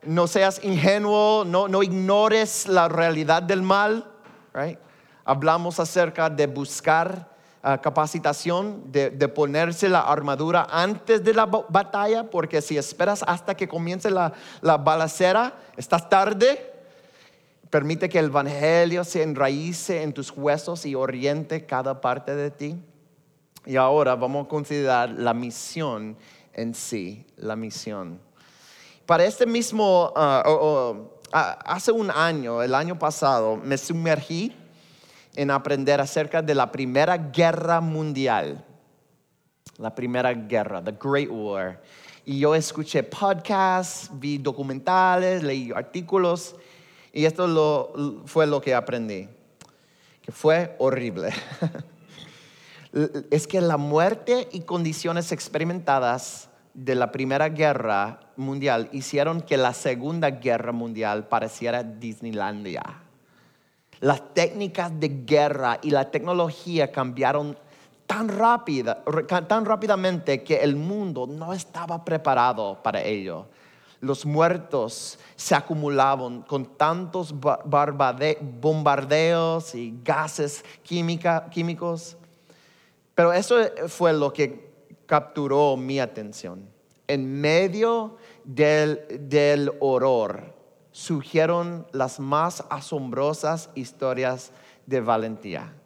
no 0.05 0.29
seas 0.29 0.63
ingenuo, 0.63 1.43
no, 1.45 1.67
no 1.67 1.83
ignores 1.83 2.69
la 2.69 2.87
realidad 2.89 3.43
del 3.43 3.61
mal. 3.63 4.09
right? 4.55 4.79
Hablamos 5.25 5.81
acerca 5.81 6.31
de 6.31 6.47
buscar 6.47 7.29
ah, 7.61 7.81
capacitación, 7.81 8.85
de, 8.93 9.11
de 9.11 9.27
ponerse 9.27 9.89
la 9.89 10.03
armadura 10.03 10.69
antes 10.71 11.25
de 11.25 11.35
la 11.35 11.47
ba- 11.47 11.65
batalla, 11.69 12.31
porque 12.31 12.63
si 12.63 12.79
esperas 12.79 13.25
hasta 13.27 13.57
que 13.57 13.67
comience 13.67 14.09
la, 14.13 14.33
la 14.61 14.77
balacera, 14.77 15.53
estás 15.77 16.09
tarde. 16.09 16.78
Permite 17.71 18.09
que 18.09 18.19
el 18.19 18.27
Evangelio 18.27 19.05
se 19.05 19.23
enraíce 19.23 20.03
en 20.03 20.13
tus 20.15 20.31
huesos 20.31 20.87
y 20.87 20.95
oriente 20.95 21.67
cada 21.67 22.01
parte 22.01 22.35
de 22.35 22.51
ti. 22.51 22.77
Y 23.67 23.77
ahora 23.77 24.15
vamos 24.15 24.47
a 24.47 24.49
considerar 24.49 25.11
la 25.11 25.35
misión 25.35 26.17
en 26.55 26.75
sí, 26.75 27.27
la 27.37 27.57
misión. 27.57 28.19
Para 29.05 29.25
este 29.25 29.45
mismo, 29.47 30.05
o- 30.15 30.43
o, 30.47 31.21
ah, 31.33 31.59
hace 31.67 31.93
un 31.93 32.11
año, 32.11 32.63
el 32.63 32.75
año 32.75 32.99
pasado, 32.99 33.57
me 33.57 33.77
sumergí 33.77 34.55
en 35.37 35.51
aprender 35.51 36.01
acerca 36.01 36.41
de 36.41 36.55
la 36.55 36.73
Primera 36.73 37.19
Guerra 37.19 37.81
Mundial. 37.83 38.65
La 39.77 39.95
Primera 39.95 40.33
Guerra, 40.33 40.83
the 40.83 40.95
Great 41.01 41.29
War. 41.31 41.81
Y 42.25 42.39
yo 42.41 42.55
escuché 42.55 43.03
podcasts, 43.03 44.11
vi 44.13 44.39
documentales, 44.39 45.43
leí 45.43 45.71
artículos. 45.75 46.57
Y 47.13 47.25
esto 47.25 48.23
fue 48.27 48.47
lo 48.47 48.61
que 48.61 48.75
aprendí, 48.75 49.29
que 50.23 50.33
fue 50.33 50.77
horrible. 50.79 51.31
es 53.31 53.47
que 53.47 53.61
la 53.61 53.77
muerte 53.77 54.49
y 54.53 54.61
condiciones 54.61 55.33
experimentadas 55.33 56.49
de 56.75 56.95
la 56.95 57.11
Primera 57.11 57.49
Guerra 57.49 58.21
Mundial 58.37 58.89
hicieron 58.93 59.41
que 59.41 59.57
la 59.57 59.75
Segunda 59.75 60.31
Guerra 60.31 60.73
Mundial 60.73 61.27
pareciera 61.27 61.83
Disneylandia. 61.83 62.83
Las 64.01 64.33
técnicas 64.33 64.93
de 65.01 65.25
guerra 65.27 65.81
y 65.83 65.91
la 65.91 66.11
tecnología 66.11 66.93
cambiaron 66.93 67.59
tan, 68.07 68.29
rápida, 68.29 69.03
tan 69.49 69.65
rápidamente 69.65 70.45
que 70.45 70.57
el 70.59 70.77
mundo 70.77 71.27
no 71.27 71.53
estaba 71.53 72.05
preparado 72.05 72.81
para 72.83 73.03
ello. 73.03 73.47
Los 74.01 74.25
muertos 74.25 75.19
se 75.37 75.55
acumulaban 75.55 76.43
con 76.43 76.65
tantos 76.77 77.35
bombardeos 78.61 79.75
y 79.75 79.99
gases 80.05 80.65
químicos. 80.83 82.17
Pero 83.15 83.33
eso 83.33 83.57
fue 83.89 84.13
lo 84.13 84.33
que 84.33 84.69
capturó 85.07 85.77
mi 85.77 85.99
atención. 85.99 86.69
En 87.09 87.41
medio 87.41 88.17
del 88.45 89.73
horror 89.81 90.55
surgieron 90.93 91.87
las 91.93 92.21
más 92.21 92.65
asombrosas 92.71 93.71
historias 93.75 94.53
de 94.87 95.01
valentía. 95.01 95.78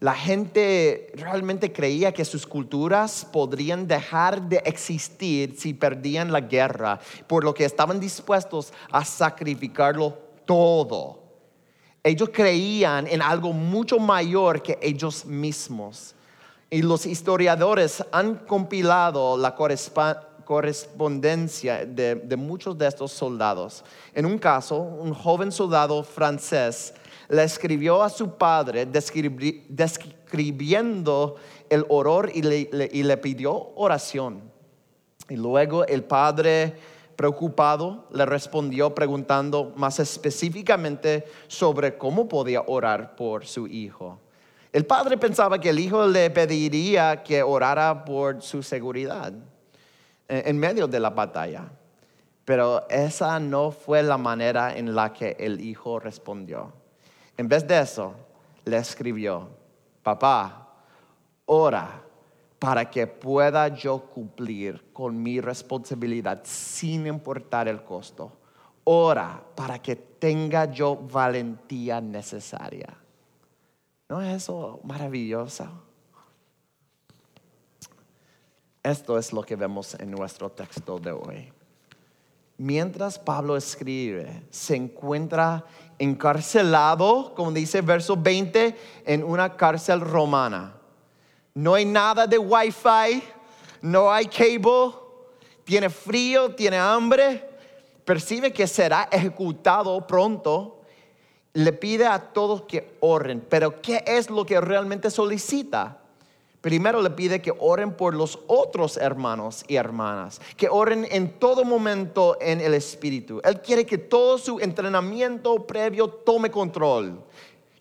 La 0.00 0.14
gente 0.14 1.12
realmente 1.14 1.72
creía 1.72 2.12
que 2.12 2.24
sus 2.24 2.44
culturas 2.46 3.26
podrían 3.30 3.86
dejar 3.86 4.48
de 4.48 4.56
existir 4.64 5.54
si 5.56 5.72
perdían 5.72 6.32
la 6.32 6.40
guerra, 6.40 6.98
por 7.26 7.44
lo 7.44 7.54
que 7.54 7.64
estaban 7.64 8.00
dispuestos 8.00 8.72
a 8.90 9.04
sacrificarlo 9.04 10.18
todo. 10.44 11.22
Ellos 12.02 12.30
creían 12.32 13.06
en 13.06 13.22
algo 13.22 13.52
mucho 13.52 13.98
mayor 13.98 14.62
que 14.62 14.78
ellos 14.82 15.24
mismos. 15.24 16.14
Y 16.68 16.82
los 16.82 17.06
historiadores 17.06 18.04
han 18.10 18.34
compilado 18.34 19.38
la 19.38 19.54
correspondencia 19.54 21.86
de, 21.86 22.16
de 22.16 22.36
muchos 22.36 22.76
de 22.76 22.88
estos 22.88 23.12
soldados. 23.12 23.84
En 24.12 24.26
un 24.26 24.38
caso, 24.38 24.76
un 24.76 25.14
joven 25.14 25.52
soldado 25.52 26.02
francés 26.02 26.94
le 27.28 27.44
escribió 27.44 28.02
a 28.02 28.10
su 28.10 28.36
padre 28.36 28.86
describi- 28.90 29.64
describiendo 29.68 31.36
el 31.70 31.84
horror 31.88 32.30
le, 32.34 32.68
y 32.92 33.02
le 33.02 33.16
pidió 33.16 33.72
oración. 33.76 34.42
Y 35.28 35.36
luego 35.36 35.84
el 35.86 36.04
padre 36.04 36.74
preocupado, 37.16 38.06
le 38.12 38.26
respondió 38.26 38.94
preguntando 38.94 39.72
más 39.76 40.00
específicamente 40.00 41.24
sobre 41.46 41.96
cómo 41.96 42.28
podía 42.28 42.62
orar 42.66 43.16
por 43.16 43.46
su 43.46 43.66
hijo. 43.66 44.18
El 44.72 44.84
padre 44.84 45.16
pensaba 45.16 45.60
que 45.60 45.70
el 45.70 45.78
hijo 45.78 46.06
le 46.06 46.30
pediría 46.30 47.22
que 47.22 47.42
orara 47.42 48.04
por 48.04 48.42
su 48.42 48.62
seguridad 48.62 49.32
en 50.26 50.58
medio 50.58 50.88
de 50.88 50.98
la 50.98 51.10
batalla. 51.10 51.70
Pero 52.44 52.86
esa 52.90 53.38
no 53.38 53.70
fue 53.70 54.02
la 54.02 54.18
manera 54.18 54.76
en 54.76 54.94
la 54.94 55.12
que 55.12 55.36
el 55.38 55.60
hijo 55.60 56.00
respondió. 56.00 56.72
En 57.36 57.48
vez 57.48 57.66
de 57.66 57.80
eso, 57.80 58.14
le 58.64 58.76
escribió, 58.76 59.48
papá, 60.02 60.68
ora 61.46 62.02
para 62.58 62.88
que 62.88 63.06
pueda 63.06 63.68
yo 63.68 64.00
cumplir 64.06 64.90
con 64.92 65.22
mi 65.22 65.40
responsabilidad 65.40 66.40
sin 66.44 67.06
importar 67.06 67.68
el 67.68 67.82
costo. 67.82 68.32
Ora 68.84 69.42
para 69.54 69.78
que 69.80 69.96
tenga 69.96 70.64
yo 70.66 70.96
valentía 70.96 72.00
necesaria. 72.00 72.96
¿No 74.08 74.22
es 74.22 74.36
eso 74.36 74.80
maravilloso? 74.84 75.66
Esto 78.82 79.18
es 79.18 79.32
lo 79.32 79.42
que 79.42 79.56
vemos 79.56 79.94
en 79.94 80.10
nuestro 80.10 80.50
texto 80.50 80.98
de 80.98 81.12
hoy. 81.12 81.52
Mientras 82.56 83.18
Pablo 83.18 83.56
escribe, 83.56 84.42
se 84.50 84.76
encuentra 84.76 85.64
encarcelado, 85.98 87.34
como 87.34 87.52
dice 87.52 87.80
verso 87.80 88.16
20, 88.16 88.76
en 89.06 89.24
una 89.24 89.56
cárcel 89.56 90.00
romana. 90.00 90.74
No 91.54 91.74
hay 91.74 91.84
nada 91.84 92.26
de 92.26 92.38
wifi, 92.38 93.22
no 93.80 94.10
hay 94.12 94.26
cable, 94.26 94.94
tiene 95.64 95.88
frío, 95.90 96.54
tiene 96.54 96.78
hambre, 96.78 97.48
percibe 98.04 98.52
que 98.52 98.66
será 98.66 99.08
ejecutado 99.10 100.06
pronto, 100.06 100.80
le 101.52 101.72
pide 101.72 102.06
a 102.06 102.18
todos 102.18 102.62
que 102.62 102.96
oren, 103.00 103.44
pero 103.48 103.80
¿qué 103.80 104.02
es 104.06 104.28
lo 104.28 104.44
que 104.44 104.60
realmente 104.60 105.10
solicita? 105.10 105.98
Primero 106.64 107.02
le 107.02 107.10
pide 107.10 107.42
que 107.42 107.52
oren 107.58 107.92
por 107.92 108.14
los 108.14 108.38
otros 108.46 108.96
hermanos 108.96 109.66
y 109.68 109.76
hermanas, 109.76 110.40
que 110.56 110.70
oren 110.70 111.06
en 111.10 111.38
todo 111.38 111.62
momento 111.62 112.38
en 112.40 112.58
el 112.62 112.72
Espíritu. 112.72 113.38
Él 113.44 113.60
quiere 113.60 113.84
que 113.84 113.98
todo 113.98 114.38
su 114.38 114.58
entrenamiento 114.58 115.66
previo 115.66 116.08
tome 116.08 116.50
control, 116.50 117.22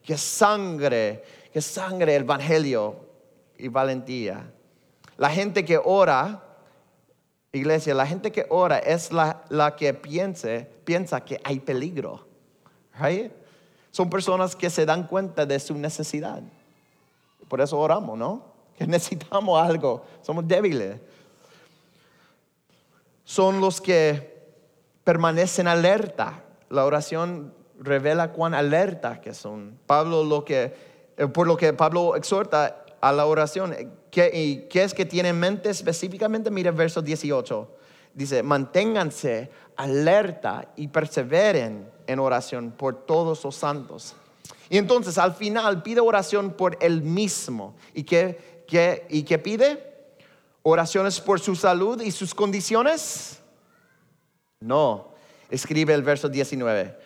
que 0.04 0.18
sangre, 0.18 1.24
que 1.54 1.62
sangre 1.62 2.14
el 2.18 2.24
Evangelio 2.24 2.98
y 3.58 3.70
valentía. 3.70 4.52
La 5.16 5.30
gente 5.30 5.64
que 5.64 5.80
ora, 5.82 6.44
iglesia, 7.54 7.94
la 7.94 8.06
gente 8.06 8.34
que 8.34 8.48
ora 8.50 8.80
es 8.80 9.14
la, 9.14 9.76
que 9.78 9.94
piense, 9.94 10.70
piensa 10.84 11.24
que 11.24 11.40
hay 11.46 11.62
peligro. 11.62 12.28
Son 13.92 14.10
personas 14.10 14.58
que 14.58 14.70
se 14.70 14.86
dan 14.86 15.08
cuenta 15.08 15.46
de 15.46 15.58
su 15.62 15.74
necesidad. 15.74 16.44
Por 17.48 17.62
eso 17.62 17.80
oramos, 17.80 18.18
¿no? 18.18 18.53
necesitamos 18.88 19.62
algo, 19.62 20.06
somos 20.22 20.48
débiles. 20.48 21.00
Son 23.24 23.62
los 23.62 23.80
que 23.80 24.34
permanecen 25.04 25.68
alerta. 25.68 26.44
La 26.70 26.86
oración 26.86 27.54
revela 27.80 28.32
cuán 28.32 28.54
alerta 28.54 29.22
que 29.22 29.34
son. 29.34 29.78
Pablo 29.86 30.24
lo 30.24 30.44
que, 30.46 30.74
eh, 31.18 31.28
por 31.28 31.48
lo 31.48 31.58
que 31.58 31.74
Pablo 31.74 32.16
exhorta 32.16 32.86
a 33.02 33.12
la 33.12 33.26
oración, 33.26 33.76
¿qué, 34.12 34.32
y 34.34 34.68
qué 34.70 34.84
es 34.84 34.94
que 34.94 35.06
tiene 35.06 35.30
en 35.30 35.40
mente 35.40 35.70
específicamente? 35.70 36.50
Mire 36.52 36.70
el 36.70 36.76
verso 36.76 37.02
18. 37.02 37.70
Dice, 38.14 38.44
manténganse 38.44 39.50
alerta 39.76 40.70
y 40.76 40.88
perseveren 40.88 41.90
en 42.06 42.20
oración 42.20 42.72
por 42.72 43.06
todos 43.06 43.44
los 43.44 43.56
santos. 43.56 44.16
Y 44.70 44.78
entonces 44.78 45.18
al 45.18 45.34
final 45.34 45.84
pide 45.84 46.00
oración 46.00 46.52
por 46.52 46.78
él 46.82 47.02
mismo. 47.02 47.76
¿Y 47.94 48.04
que 48.04 48.53
¿Y 49.10 49.24
qué 49.24 49.40
pide? 49.40 49.94
¿Oraciones 50.62 51.20
por 51.20 51.40
su 51.40 51.56
salud 51.56 52.02
y 52.02 52.12
sus 52.12 52.34
condiciones? 52.34 53.42
No. 54.60 55.10
Escribe 55.50 55.94
el 55.94 56.04
verso 56.04 56.30
19. 56.30 56.98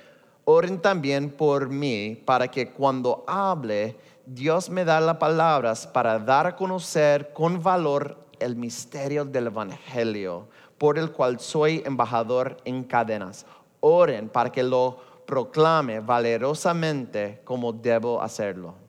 Oren 0.46 0.80
también 0.80 1.30
por 1.30 1.68
mí 1.68 2.22
para 2.24 2.48
que 2.50 2.72
cuando 2.72 3.26
hable, 3.28 3.98
Dios 4.26 4.70
me 4.70 4.86
da 4.86 5.02
las 5.02 5.18
palabras 5.18 5.88
para 5.88 6.20
dar 6.20 6.48
a 6.48 6.56
conocer 6.56 7.34
con 7.34 7.62
valor 7.62 8.18
el 8.40 8.56
misterio 8.56 9.26
del 9.26 9.48
Evangelio, 9.48 10.48
por 10.78 10.98
el 10.98 11.12
cual 11.12 11.40
soy 11.40 11.84
embajador 11.86 12.58
en 12.64 12.84
cadenas. 12.84 13.46
Oren 13.82 14.30
para 14.30 14.52
que 14.52 14.64
lo 14.64 14.98
proclame 15.26 16.00
valerosamente 16.00 17.42
como 17.44 17.74
debo 17.74 18.22
hacerlo. 18.22 18.87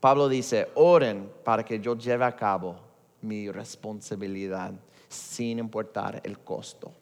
Pablo 0.00 0.28
dice, 0.28 0.68
oren 0.74 1.30
para 1.44 1.64
que 1.64 1.80
yo 1.80 1.96
lleve 1.96 2.24
a 2.24 2.36
cabo 2.36 2.76
mi 3.22 3.50
responsabilidad 3.50 4.72
sin 5.08 5.58
importar 5.58 6.20
el 6.22 6.38
costo. 6.38 6.92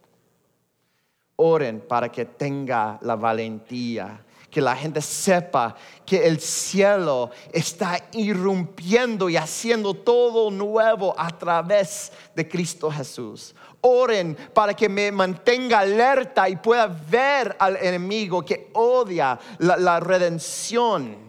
Oren 1.37 1.81
para 1.81 2.11
que 2.11 2.25
tenga 2.25 2.99
la 3.03 3.15
valentía, 3.15 4.25
que 4.51 4.63
la 4.63 4.75
gente 4.75 5.03
sepa 5.03 5.77
que 6.07 6.27
el 6.27 6.41
cielo 6.41 7.31
está 7.53 7.99
irrumpiendo 8.13 9.29
y 9.29 9.37
haciendo 9.37 9.93
todo 9.93 10.51
nuevo 10.51 11.15
a 11.19 11.29
través 11.37 12.11
de 12.35 12.49
Cristo 12.49 12.91
Jesús. 12.91 13.55
Oren 13.83 14.35
para 14.55 14.73
que 14.73 14.89
me 14.89 15.13
mantenga 15.13 15.81
alerta 15.81 16.49
y 16.49 16.57
pueda 16.57 16.87
ver 16.87 17.55
al 17.59 17.77
enemigo 17.77 18.43
que 18.43 18.71
odia 18.73 19.39
la, 19.59 19.77
la 19.77 20.01
redención 20.01 21.26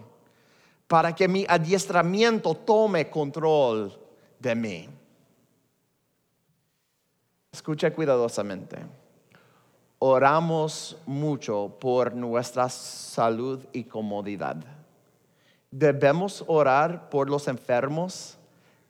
para 0.88 1.14
que 1.14 1.28
mi 1.28 1.44
adiestramiento 1.46 2.54
tome 2.54 3.08
control 3.10 3.96
de 4.38 4.54
mí. 4.54 4.88
Escucha 7.52 7.92
cuidadosamente. 7.92 8.78
Oramos 9.98 10.96
mucho 11.06 11.76
por 11.78 12.14
nuestra 12.14 12.68
salud 12.68 13.64
y 13.72 13.84
comodidad. 13.84 14.56
Debemos 15.70 16.42
orar 16.46 17.10
por 17.10 17.28
los 17.28 17.48
enfermos, 17.48 18.38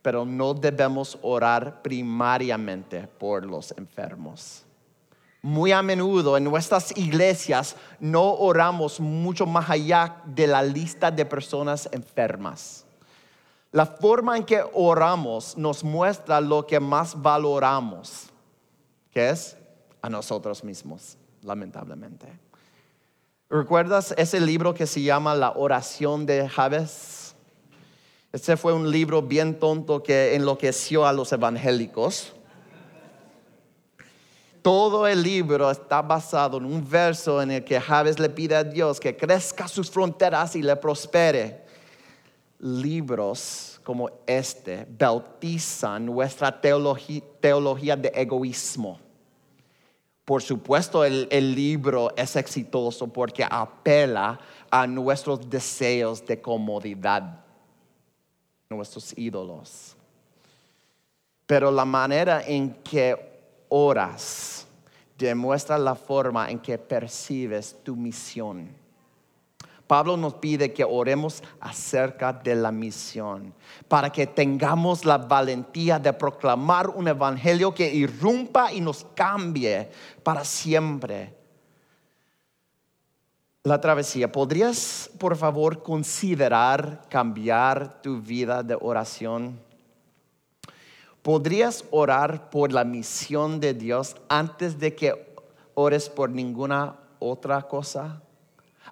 pero 0.01 0.25
no 0.25 0.55
debemos 0.55 1.19
orar 1.23 1.83
primariamente 1.83 3.09
por 3.19 3.45
los 3.45 3.73
enfermos. 3.77 4.68
Muy 5.41 5.71
a 5.71 5.83
menudo 5.83 6.37
en 6.37 6.45
nuestras 6.45 6.97
iglesias 6.97 7.77
no 8.01 8.35
oramos 8.35 8.99
mucho 8.99 9.47
más 9.47 9.71
allá 9.71 10.17
de 10.27 10.47
la 10.47 10.63
lista 10.63 11.11
de 11.11 11.25
personas 11.25 11.89
enfermas. 11.93 12.85
La 13.71 13.87
forma 13.87 14.37
en 14.37 14.45
que 14.45 14.65
oramos 14.73 15.57
nos 15.57 15.85
muestra 15.85 16.41
lo 16.41 16.67
que 16.67 16.81
más 16.81 17.21
valoramos, 17.21 18.31
que 19.13 19.31
es 19.31 19.57
a 20.03 20.09
nosotros 20.09 20.65
mismos, 20.65 21.17
lamentablemente. 21.43 22.27
¿Recuerdas 23.51 24.15
ese 24.19 24.41
libro 24.41 24.75
que 24.75 24.87
se 24.87 25.03
llama 25.03 25.35
La 25.35 25.53
oración 25.53 26.27
de 26.27 26.49
Javes? 26.49 27.35
Ese 28.33 28.57
fue 28.57 28.73
un 28.73 28.91
libro 28.91 29.23
bien 29.23 29.59
tonto 29.59 30.03
que 30.03 30.35
enloqueció 30.35 31.07
a 31.07 31.13
los 31.13 31.33
evangélicos 31.33 32.35
todo 34.63 35.07
el 35.07 35.23
libro 35.23 35.71
está 35.71 36.03
basado 36.03 36.59
en 36.59 36.65
un 36.65 36.89
verso 36.89 37.41
en 37.41 37.51
el 37.51 37.65
que 37.65 37.81
Javes 37.81 38.19
le 38.19 38.29
pide 38.29 38.57
a 38.57 38.65
Dios 38.65 39.01
que 39.01 39.17
crezca 39.17 39.69
sus 39.69 39.91
fronteras 39.91 40.57
y 40.57 40.63
le 40.63 40.77
prospere. 40.77 41.67
Libros 42.61 43.81
como 43.85 44.11
este 44.27 44.87
bautizan 44.99 46.07
nuestra 46.07 46.61
teología, 46.61 47.97
de 47.97 48.13
egoísmo. 48.15 49.01
Por 50.25 50.43
supuesto, 50.43 51.05
el, 51.05 51.27
el, 51.31 51.55
libro 51.55 52.15
es 52.15 52.37
exitoso 52.37 53.07
porque 53.07 53.47
apela 53.49 54.39
a 54.71 54.87
nuestros 54.87 55.49
deseos 55.49 56.27
de 56.27 56.39
comodidad, 56.39 57.41
nuestros 58.69 59.17
ídolos. 59.17 59.97
Pero 61.47 61.71
la 61.71 61.87
manera 61.87 62.43
en 62.47 62.75
que 62.83 63.28
oras 63.69 64.67
demuestra 65.19 65.77
la 65.79 65.95
forma 65.95 66.51
en 66.51 66.61
que 66.61 66.79
percibes 66.79 67.77
tu 67.83 67.97
misión. 67.97 68.69
Pablo 69.89 70.19
nos 70.19 70.35
pide 70.35 70.73
que 70.73 70.85
oremos 70.85 71.43
acerca 71.61 72.33
de 72.33 72.55
la 72.55 72.71
misión, 72.71 73.55
para 73.89 74.11
que 74.11 74.27
tengamos 74.27 75.07
la 75.07 75.17
valentía 75.17 75.99
de 75.99 76.13
proclamar 76.13 76.91
un 76.91 77.09
evangelio 77.09 77.75
que 77.75 77.93
irrumpa 77.93 78.71
y 78.71 78.83
nos 78.83 79.07
cambie 79.15 79.91
para 80.23 80.45
siempre. 80.45 81.35
La 83.65 83.81
travesía, 83.81 84.31
¿podrías 84.31 85.11
por 85.19 85.37
favor 85.37 85.83
considerar 85.83 87.03
cambiar 87.09 88.03
tu 88.03 88.21
vida 88.21 88.63
de 88.63 88.77
oración? 88.79 89.68
¿Podrías 91.29 91.85
orar 91.91 92.49
por 92.49 92.73
la 92.73 92.85
misión 92.85 93.61
de 93.61 93.75
Dios 93.75 94.17
antes 94.31 94.81
de 94.81 94.95
que 94.95 95.37
ores 95.75 96.09
por 96.09 96.31
ninguna 96.31 96.97
otra 97.19 97.61
cosa? 97.61 98.23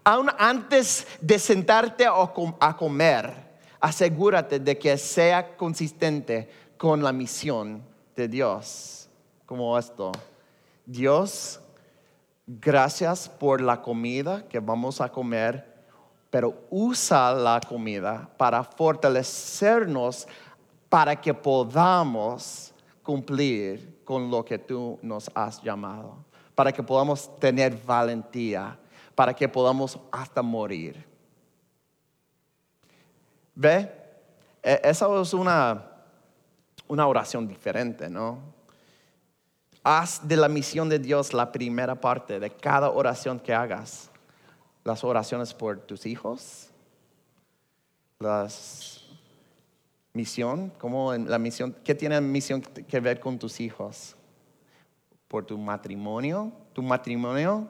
Aún 0.04 0.28
antes 0.36 1.06
de 1.22 1.38
sentarte 1.38 2.04
a 2.04 2.76
comer, 2.76 3.32
asegúrate 3.80 4.60
de 4.60 4.76
que 4.76 4.98
sea 4.98 5.56
consistente 5.56 6.50
con 6.76 7.02
la 7.02 7.10
misión 7.10 7.82
de 8.14 8.28
Dios. 8.28 9.08
Como 9.46 9.78
esto. 9.78 10.12
Dios, 10.84 11.58
gracias 12.46 13.30
por 13.30 13.62
la 13.62 13.80
comida 13.80 14.46
que 14.46 14.60
vamos 14.60 15.00
a 15.00 15.08
comer, 15.08 15.64
pero 16.28 16.52
usa 16.68 17.32
la 17.32 17.62
comida 17.66 18.28
para 18.36 18.62
fortalecernos 18.62 20.28
para 20.88 21.20
que 21.20 21.34
podamos 21.34 22.72
cumplir 23.02 24.00
con 24.04 24.30
lo 24.30 24.44
que 24.44 24.58
tú 24.58 24.98
nos 25.02 25.30
has 25.34 25.62
llamado, 25.62 26.24
para 26.54 26.72
que 26.72 26.82
podamos 26.82 27.38
tener 27.38 27.76
valentía, 27.84 28.78
para 29.14 29.34
que 29.34 29.48
podamos 29.48 29.98
hasta 30.10 30.42
morir. 30.42 31.04
¿Ve? 33.54 33.90
E, 34.62 34.80
esa 34.84 35.20
es 35.20 35.32
una, 35.34 35.90
una 36.88 37.06
oración 37.06 37.48
diferente, 37.48 38.08
¿no? 38.08 38.38
Haz 39.82 40.26
de 40.26 40.36
la 40.36 40.48
misión 40.48 40.88
de 40.88 40.98
Dios 40.98 41.32
la 41.32 41.52
primera 41.52 41.94
parte 41.94 42.40
de 42.40 42.50
cada 42.50 42.90
oración 42.90 43.38
que 43.38 43.54
hagas. 43.54 44.10
Las 44.84 45.02
oraciones 45.04 45.54
por 45.54 45.78
tus 45.80 46.06
hijos, 46.06 46.68
las 48.18 49.05
misión, 50.16 50.72
¿cómo 50.78 51.12
la 51.14 51.38
misión, 51.38 51.76
qué 51.84 51.94
tiene 51.94 52.20
misión 52.20 52.62
que 52.62 53.00
ver 53.00 53.20
con 53.20 53.38
tus 53.38 53.60
hijos? 53.60 54.16
Por 55.28 55.44
tu 55.44 55.58
matrimonio, 55.58 56.50
tu 56.72 56.82
matrimonio. 56.82 57.68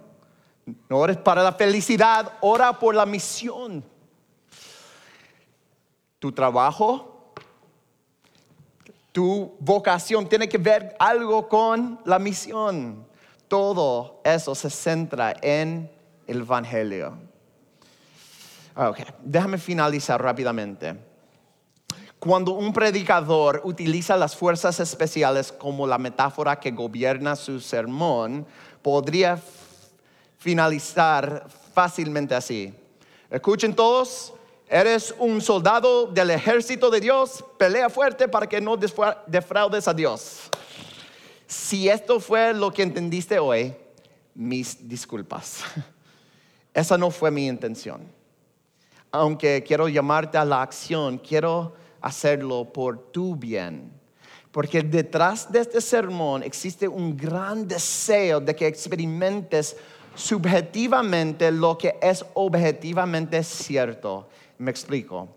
No 0.88 0.98
ores 0.98 1.16
para 1.16 1.42
la 1.42 1.52
felicidad, 1.52 2.32
ora 2.40 2.78
por 2.78 2.94
la 2.94 3.04
misión. 3.04 3.84
Tu 6.18 6.32
trabajo, 6.32 7.32
tu 9.12 9.56
vocación 9.58 10.28
tiene 10.28 10.48
que 10.48 10.58
ver 10.58 10.96
algo 10.98 11.48
con 11.48 12.00
la 12.04 12.18
misión. 12.18 13.06
Todo 13.48 14.20
eso 14.24 14.54
se 14.54 14.70
centra 14.70 15.34
en 15.42 15.90
el 16.26 16.40
Evangelio. 16.40 17.16
Ok, 18.74 18.98
déjame 19.22 19.58
finalizar 19.58 20.22
rápidamente. 20.22 20.96
Cuando 22.26 22.50
un 22.50 22.72
predicador 22.72 23.60
utiliza 23.62 24.16
las 24.16 24.34
fuerzas 24.34 24.80
especiales 24.80 25.52
como 25.52 25.86
la 25.86 25.96
metáfora 25.96 26.58
que 26.58 26.72
gobierna 26.72 27.36
su 27.36 27.60
sermón, 27.60 28.44
podría 28.82 29.40
finalizar 30.36 31.46
fácilmente 31.72 32.34
así. 32.34 32.74
Escuchen 33.30 33.76
todos, 33.76 34.32
Eres 34.68 35.14
un 35.20 35.40
soldado 35.40 36.08
del 36.08 36.32
ejército 36.32 36.90
de 36.90 37.00
Dios, 37.00 37.44
pelea 37.56 37.88
fuerte 37.88 38.26
para 38.26 38.48
que 38.48 38.60
no 38.60 38.76
defraudes 38.76 39.86
a 39.86 39.94
Dios. 39.94 40.50
Si 41.46 41.88
esto 41.88 42.18
fue 42.18 42.52
lo 42.52 42.72
que 42.72 42.82
entendiste 42.82 43.38
hoy, 43.38 43.72
mis 44.34 44.88
disculpas. 44.88 45.62
Esa 46.74 46.98
no 46.98 47.12
fue 47.12 47.30
mi 47.30 47.46
intención. 47.46 48.00
Aunque 49.12 49.62
quiero 49.64 49.86
llamarte 49.86 50.36
a 50.36 50.44
la 50.44 50.62
acción, 50.62 51.18
quiero 51.18 51.85
hacerlo 52.06 52.72
por 52.72 53.10
tu 53.12 53.36
bien. 53.36 53.92
Porque 54.50 54.82
detrás 54.82 55.50
de 55.52 55.60
este 55.60 55.80
sermón 55.80 56.42
existe 56.42 56.88
un 56.88 57.16
gran 57.16 57.68
deseo 57.68 58.40
de 58.40 58.54
que 58.56 58.66
experimentes 58.66 59.76
subjetivamente 60.14 61.50
lo 61.50 61.76
que 61.76 61.98
es 62.00 62.24
objetivamente 62.34 63.42
cierto 63.44 64.28
me 64.58 64.70
explico. 64.70 65.28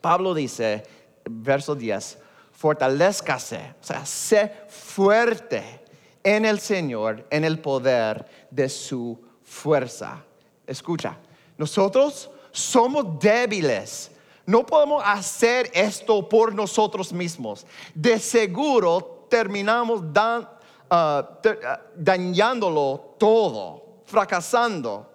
Pablo 0.00 0.34
dice, 0.34 0.82
verso 1.28 1.74
10, 1.74 2.18
fortalezcase, 2.52 3.74
o 3.80 3.84
sea, 3.84 4.04
sé 4.06 4.52
fuerte 4.68 5.80
en 6.22 6.44
el 6.44 6.58
Señor, 6.60 7.26
en 7.30 7.44
el 7.44 7.58
poder 7.58 8.26
de 8.50 8.68
su 8.68 9.20
fuerza. 9.42 10.24
Escucha, 10.66 11.16
nosotros 11.58 12.30
somos 12.50 13.18
débiles. 13.18 14.11
No 14.46 14.66
podemos 14.66 15.02
hacer 15.04 15.70
esto 15.72 16.28
por 16.28 16.54
nosotros 16.54 17.12
mismos. 17.12 17.66
De 17.94 18.18
seguro 18.18 19.26
terminamos 19.28 20.02
ah, 20.16 20.48
ah, 20.90 21.80
dañándolo 21.94 23.14
todo, 23.18 24.02
fracasando. 24.04 25.08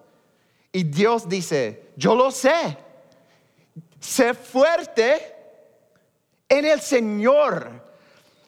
Y 0.72 0.84
Dios 0.84 1.28
dice, 1.28 1.90
yo 1.96 2.14
lo 2.14 2.30
sé 2.30 2.88
Sé 4.00 4.34
fuerte 4.34 5.34
en 6.48 6.64
el 6.64 6.80
Señor. 6.80 7.86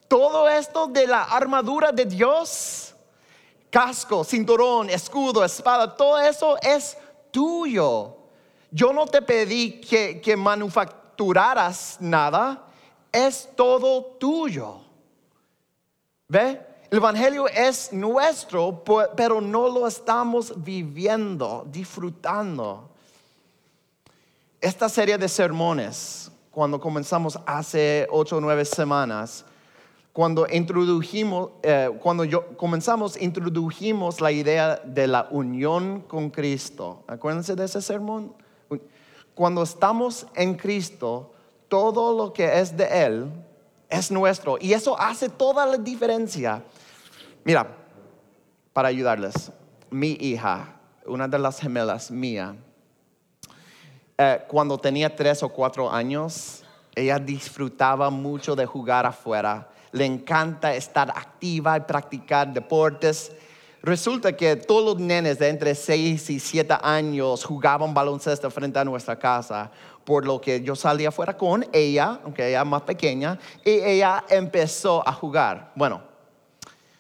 Todo 0.09 0.49
esto 0.49 0.87
de 0.89 1.07
la 1.07 1.23
armadura 1.25 1.93
de 1.93 2.05
Dios, 2.05 2.95
casco, 3.71 4.25
cinturón, 4.25 4.91
escudo, 4.91 5.45
espada, 5.45 5.97
todo 5.97 6.19
eso 6.19 6.57
es 6.63 6.97
tuyo. 7.31 8.17
Yo 8.71 8.93
no 8.93 9.07
te 9.07 9.23
pedí 9.23 9.81
que, 9.81 10.21
que 10.21 10.37
manufacturaras 10.37 11.97
nada, 12.01 12.67
es 13.13 13.49
todo 13.57 14.05
tuyo. 14.19 14.81
¿Ve? 16.29 16.61
El 16.91 16.99
Evangelio 16.99 17.47
es 17.49 17.93
nuestro, 17.93 18.83
pero 19.17 19.41
no 19.41 19.69
lo 19.69 19.87
estamos 19.87 20.53
viviendo, 20.57 21.65
disfrutando 21.71 22.91
esta 24.61 24.89
serie 24.89 25.17
de 25.17 25.29
sermones, 25.29 26.31
cuando 26.51 26.79
comenzamos 26.79 27.39
hace 27.47 28.07
ocho 28.11 28.37
o 28.37 28.41
nueve 28.41 28.65
semanas, 28.65 29.45
cuando 30.13 30.47
introdujimos, 30.53 31.51
eh, 31.63 31.91
cuando 32.03 32.25
comenzamos, 32.57 33.21
introdujimos 33.21 34.21
la 34.21 34.33
idea 34.33 34.77
de 34.85 35.07
la 35.07 35.29
unión 35.31 36.01
con 36.01 36.29
Cristo. 36.29 37.05
Acuérdense 37.07 37.55
de 37.55 37.65
ese 37.65 37.81
sermón. 37.81 38.35
Cuando 39.41 39.63
estamos 39.63 40.27
en 40.35 40.55
Cristo, 40.55 41.33
todo 41.67 42.15
lo 42.15 42.31
que 42.31 42.61
es 42.61 42.77
de 42.77 43.07
Él 43.07 43.33
es 43.89 44.11
nuestro. 44.11 44.59
Y 44.61 44.75
eso 44.75 45.01
hace 45.01 45.31
toda 45.31 45.65
la 45.65 45.79
diferencia. 45.79 46.63
Mira, 47.43 47.75
para 48.75 48.89
ayudarles, 48.89 49.51
mi 49.89 50.11
hija, 50.21 50.77
una 51.07 51.27
de 51.27 51.39
las 51.39 51.59
gemelas 51.59 52.11
mía, 52.11 52.55
eh, 54.19 54.45
cuando 54.47 54.77
tenía 54.77 55.17
tres 55.17 55.43
o 55.43 55.49
cuatro 55.49 55.91
años, 55.91 56.63
ella 56.95 57.19
disfrutaba 57.19 58.11
mucho 58.11 58.55
de 58.55 58.67
jugar 58.67 59.07
afuera. 59.07 59.71
Le 59.93 60.05
encanta 60.05 60.75
estar 60.75 61.09
activa 61.09 61.79
y 61.79 61.81
practicar 61.81 62.53
deportes. 62.53 63.33
Resulta 63.83 64.37
que 64.37 64.57
todos 64.57 64.85
los 64.85 64.99
nenes 64.99 65.39
de 65.39 65.49
entre 65.49 65.75
seis 65.75 66.29
y 66.29 66.39
siete 66.39 66.77
años 66.83 67.45
jugaban 67.45 67.95
baloncesto 67.95 68.51
frente 68.51 68.79
a 68.79 68.85
nuestra 68.85 69.19
casa, 69.19 69.71
por 70.05 70.27
lo 70.27 70.39
que 70.39 70.61
yo 70.63 70.77
salía 70.77 71.09
afuera 71.09 71.37
con 71.37 71.67
ella, 71.73 72.21
aunque 72.23 72.49
ella 72.49 72.65
más 72.65 72.83
pequeña, 72.83 73.39
y 73.65 73.71
ella 73.71 74.25
empezó 74.29 75.07
a 75.09 75.13
jugar. 75.13 75.73
Bueno, 75.75 76.03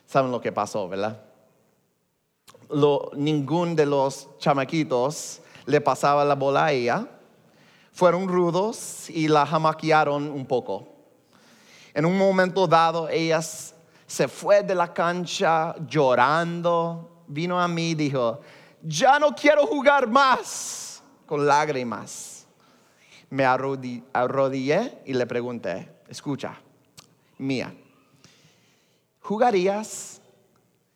saben 0.06 0.30
lo 0.30 0.40
que 0.40 0.52
pasó, 0.52 0.88
¿verdad? 0.88 1.20
Lo, 2.70 3.10
ningún 3.14 3.76
de 3.76 3.84
los 3.84 4.28
chamaquitos 4.38 5.42
le 5.66 5.82
pasaba 5.82 6.24
la 6.24 6.34
bola 6.34 6.66
a 6.66 6.72
ella, 6.72 7.06
fueron 7.92 8.26
rudos 8.26 9.10
y 9.10 9.28
la 9.28 9.44
jamaquearon 9.44 10.30
un 10.30 10.46
poco. 10.46 10.88
En 11.92 12.06
un 12.06 12.16
momento 12.16 12.66
dado, 12.66 13.08
ella 13.10 13.42
se 14.10 14.26
fue 14.26 14.64
de 14.64 14.74
la 14.74 14.92
cancha 14.92 15.72
llorando, 15.86 17.22
vino 17.28 17.60
a 17.60 17.68
mí 17.68 17.90
y 17.90 17.94
dijo, 17.94 18.40
ya 18.82 19.20
no 19.20 19.32
quiero 19.36 19.64
jugar 19.68 20.08
más, 20.08 21.00
con 21.26 21.46
lágrimas. 21.46 22.44
Me 23.28 23.44
arrodillé 23.44 24.98
y 25.06 25.12
le 25.12 25.26
pregunté, 25.26 25.88
escucha, 26.08 26.60
mía, 27.38 27.72
¿jugarías 29.20 30.20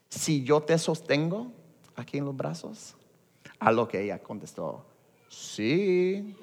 si 0.09 0.43
yo 0.43 0.61
te 0.61 0.77
sostengo 0.77 1.53
aquí 1.95 2.19
en 2.19 2.25
los 2.25 2.37
brazos? 2.37 2.97
A 3.61 3.71
lo 3.71 3.87
que 3.87 4.03
ella 4.03 4.19
contestó, 4.19 4.85
sí. 5.29 6.37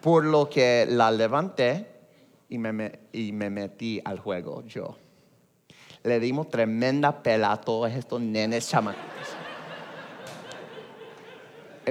Por 0.00 0.24
lo 0.24 0.48
que 0.48 0.86
la 0.88 1.10
levanté 1.10 1.86
y 2.48 2.56
me, 2.56 2.98
y 3.12 3.32
me 3.32 3.50
metí 3.50 4.00
al 4.02 4.20
juego 4.20 4.64
yo. 4.64 4.96
Le 6.08 6.18
dimos 6.18 6.48
tremenda 6.48 7.12
pela 7.12 7.52
a 7.52 7.60
todos 7.60 7.92
estos 7.92 8.18
nenes 8.18 8.66
chamacos. 8.66 9.02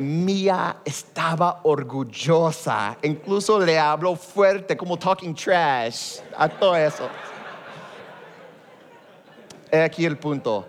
Mía 0.02 0.78
estaba 0.84 1.62
orgullosa. 1.64 2.98
Incluso 3.04 3.60
le 3.60 3.78
habló 3.78 4.16
fuerte, 4.16 4.76
como 4.76 4.98
talking 4.98 5.36
trash, 5.36 6.18
a 6.36 6.50
todo 6.50 6.76
eso. 6.76 7.08
Aquí 9.72 10.04
el 10.04 10.18
punto. 10.18 10.66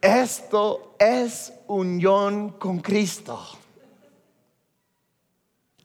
Esto 0.00 0.96
es 0.98 1.52
unión 1.68 2.50
con 2.58 2.80
Cristo. 2.80 3.40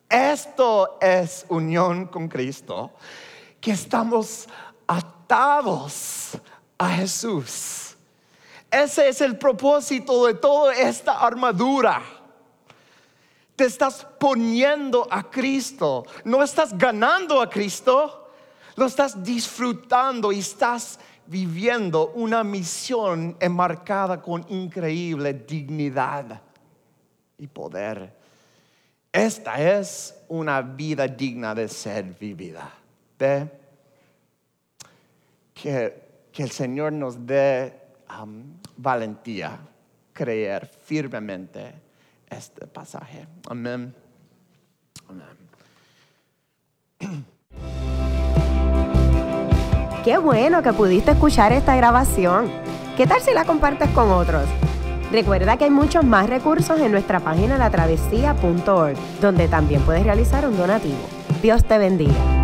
Esto 0.09 0.97
es 1.01 1.45
unión 1.49 2.07
con 2.07 2.27
Cristo, 2.27 2.93
que 3.61 3.71
estamos 3.71 4.47
atados 4.87 6.39
a 6.77 6.89
Jesús. 6.89 7.95
Ese 8.69 9.09
es 9.09 9.21
el 9.21 9.37
propósito 9.37 10.25
de 10.25 10.33
toda 10.33 10.73
esta 10.73 11.19
armadura. 11.19 12.01
Te 13.55 13.65
estás 13.65 14.05
poniendo 14.19 15.07
a 15.09 15.29
Cristo, 15.29 16.05
no 16.25 16.43
estás 16.43 16.77
ganando 16.77 17.41
a 17.41 17.49
Cristo, 17.49 18.29
lo 18.75 18.85
estás 18.85 19.23
disfrutando 19.23 20.31
y 20.31 20.39
estás 20.39 20.99
viviendo 21.25 22.11
una 22.15 22.43
misión 22.43 23.35
enmarcada 23.39 24.21
con 24.21 24.45
increíble 24.49 25.33
dignidad 25.33 26.41
y 27.37 27.47
poder. 27.47 28.15
Esta 29.11 29.59
es 29.79 30.15
una 30.27 30.61
vida 30.61 31.07
digna 31.07 31.55
de 31.55 31.67
ser 31.67 32.03
vivida. 32.03 32.71
¿Ve? 33.17 33.49
Que, 36.37 36.43
el 36.43 36.51
Señor 36.51 36.93
nos 36.93 37.25
dé 37.25 37.73
um, 38.21 38.43
valentía, 38.77 39.57
creer 40.13 40.67
firmemente 40.67 41.73
este 42.29 42.67
pasaje. 42.67 43.25
Amén. 43.49 43.91
Amén. 45.09 45.25
Qué 50.03 50.19
bueno 50.19 50.61
que 50.61 50.73
pudiste 50.73 51.09
escuchar 51.09 51.53
esta 51.53 51.75
grabación. 51.75 52.51
¿Qué 52.95 53.07
tal 53.07 53.19
si 53.21 53.33
la 53.33 53.43
compartes 53.43 53.89
con 53.89 54.11
otros? 54.11 54.45
Recuerda 55.11 55.57
que 55.57 55.63
hay 55.63 55.71
muchos 55.71 56.05
más 56.05 56.29
recursos 56.29 56.79
en 56.79 56.91
nuestra 56.91 57.19
página 57.19 57.57
latravesía.org, 57.57 58.95
donde 59.21 59.47
también 59.47 59.81
puedes 59.81 60.03
realizar 60.03 60.47
un 60.47 60.55
donativo. 60.55 60.99
Dios 61.41 61.65
te 61.65 61.79
bendiga. 61.79 62.36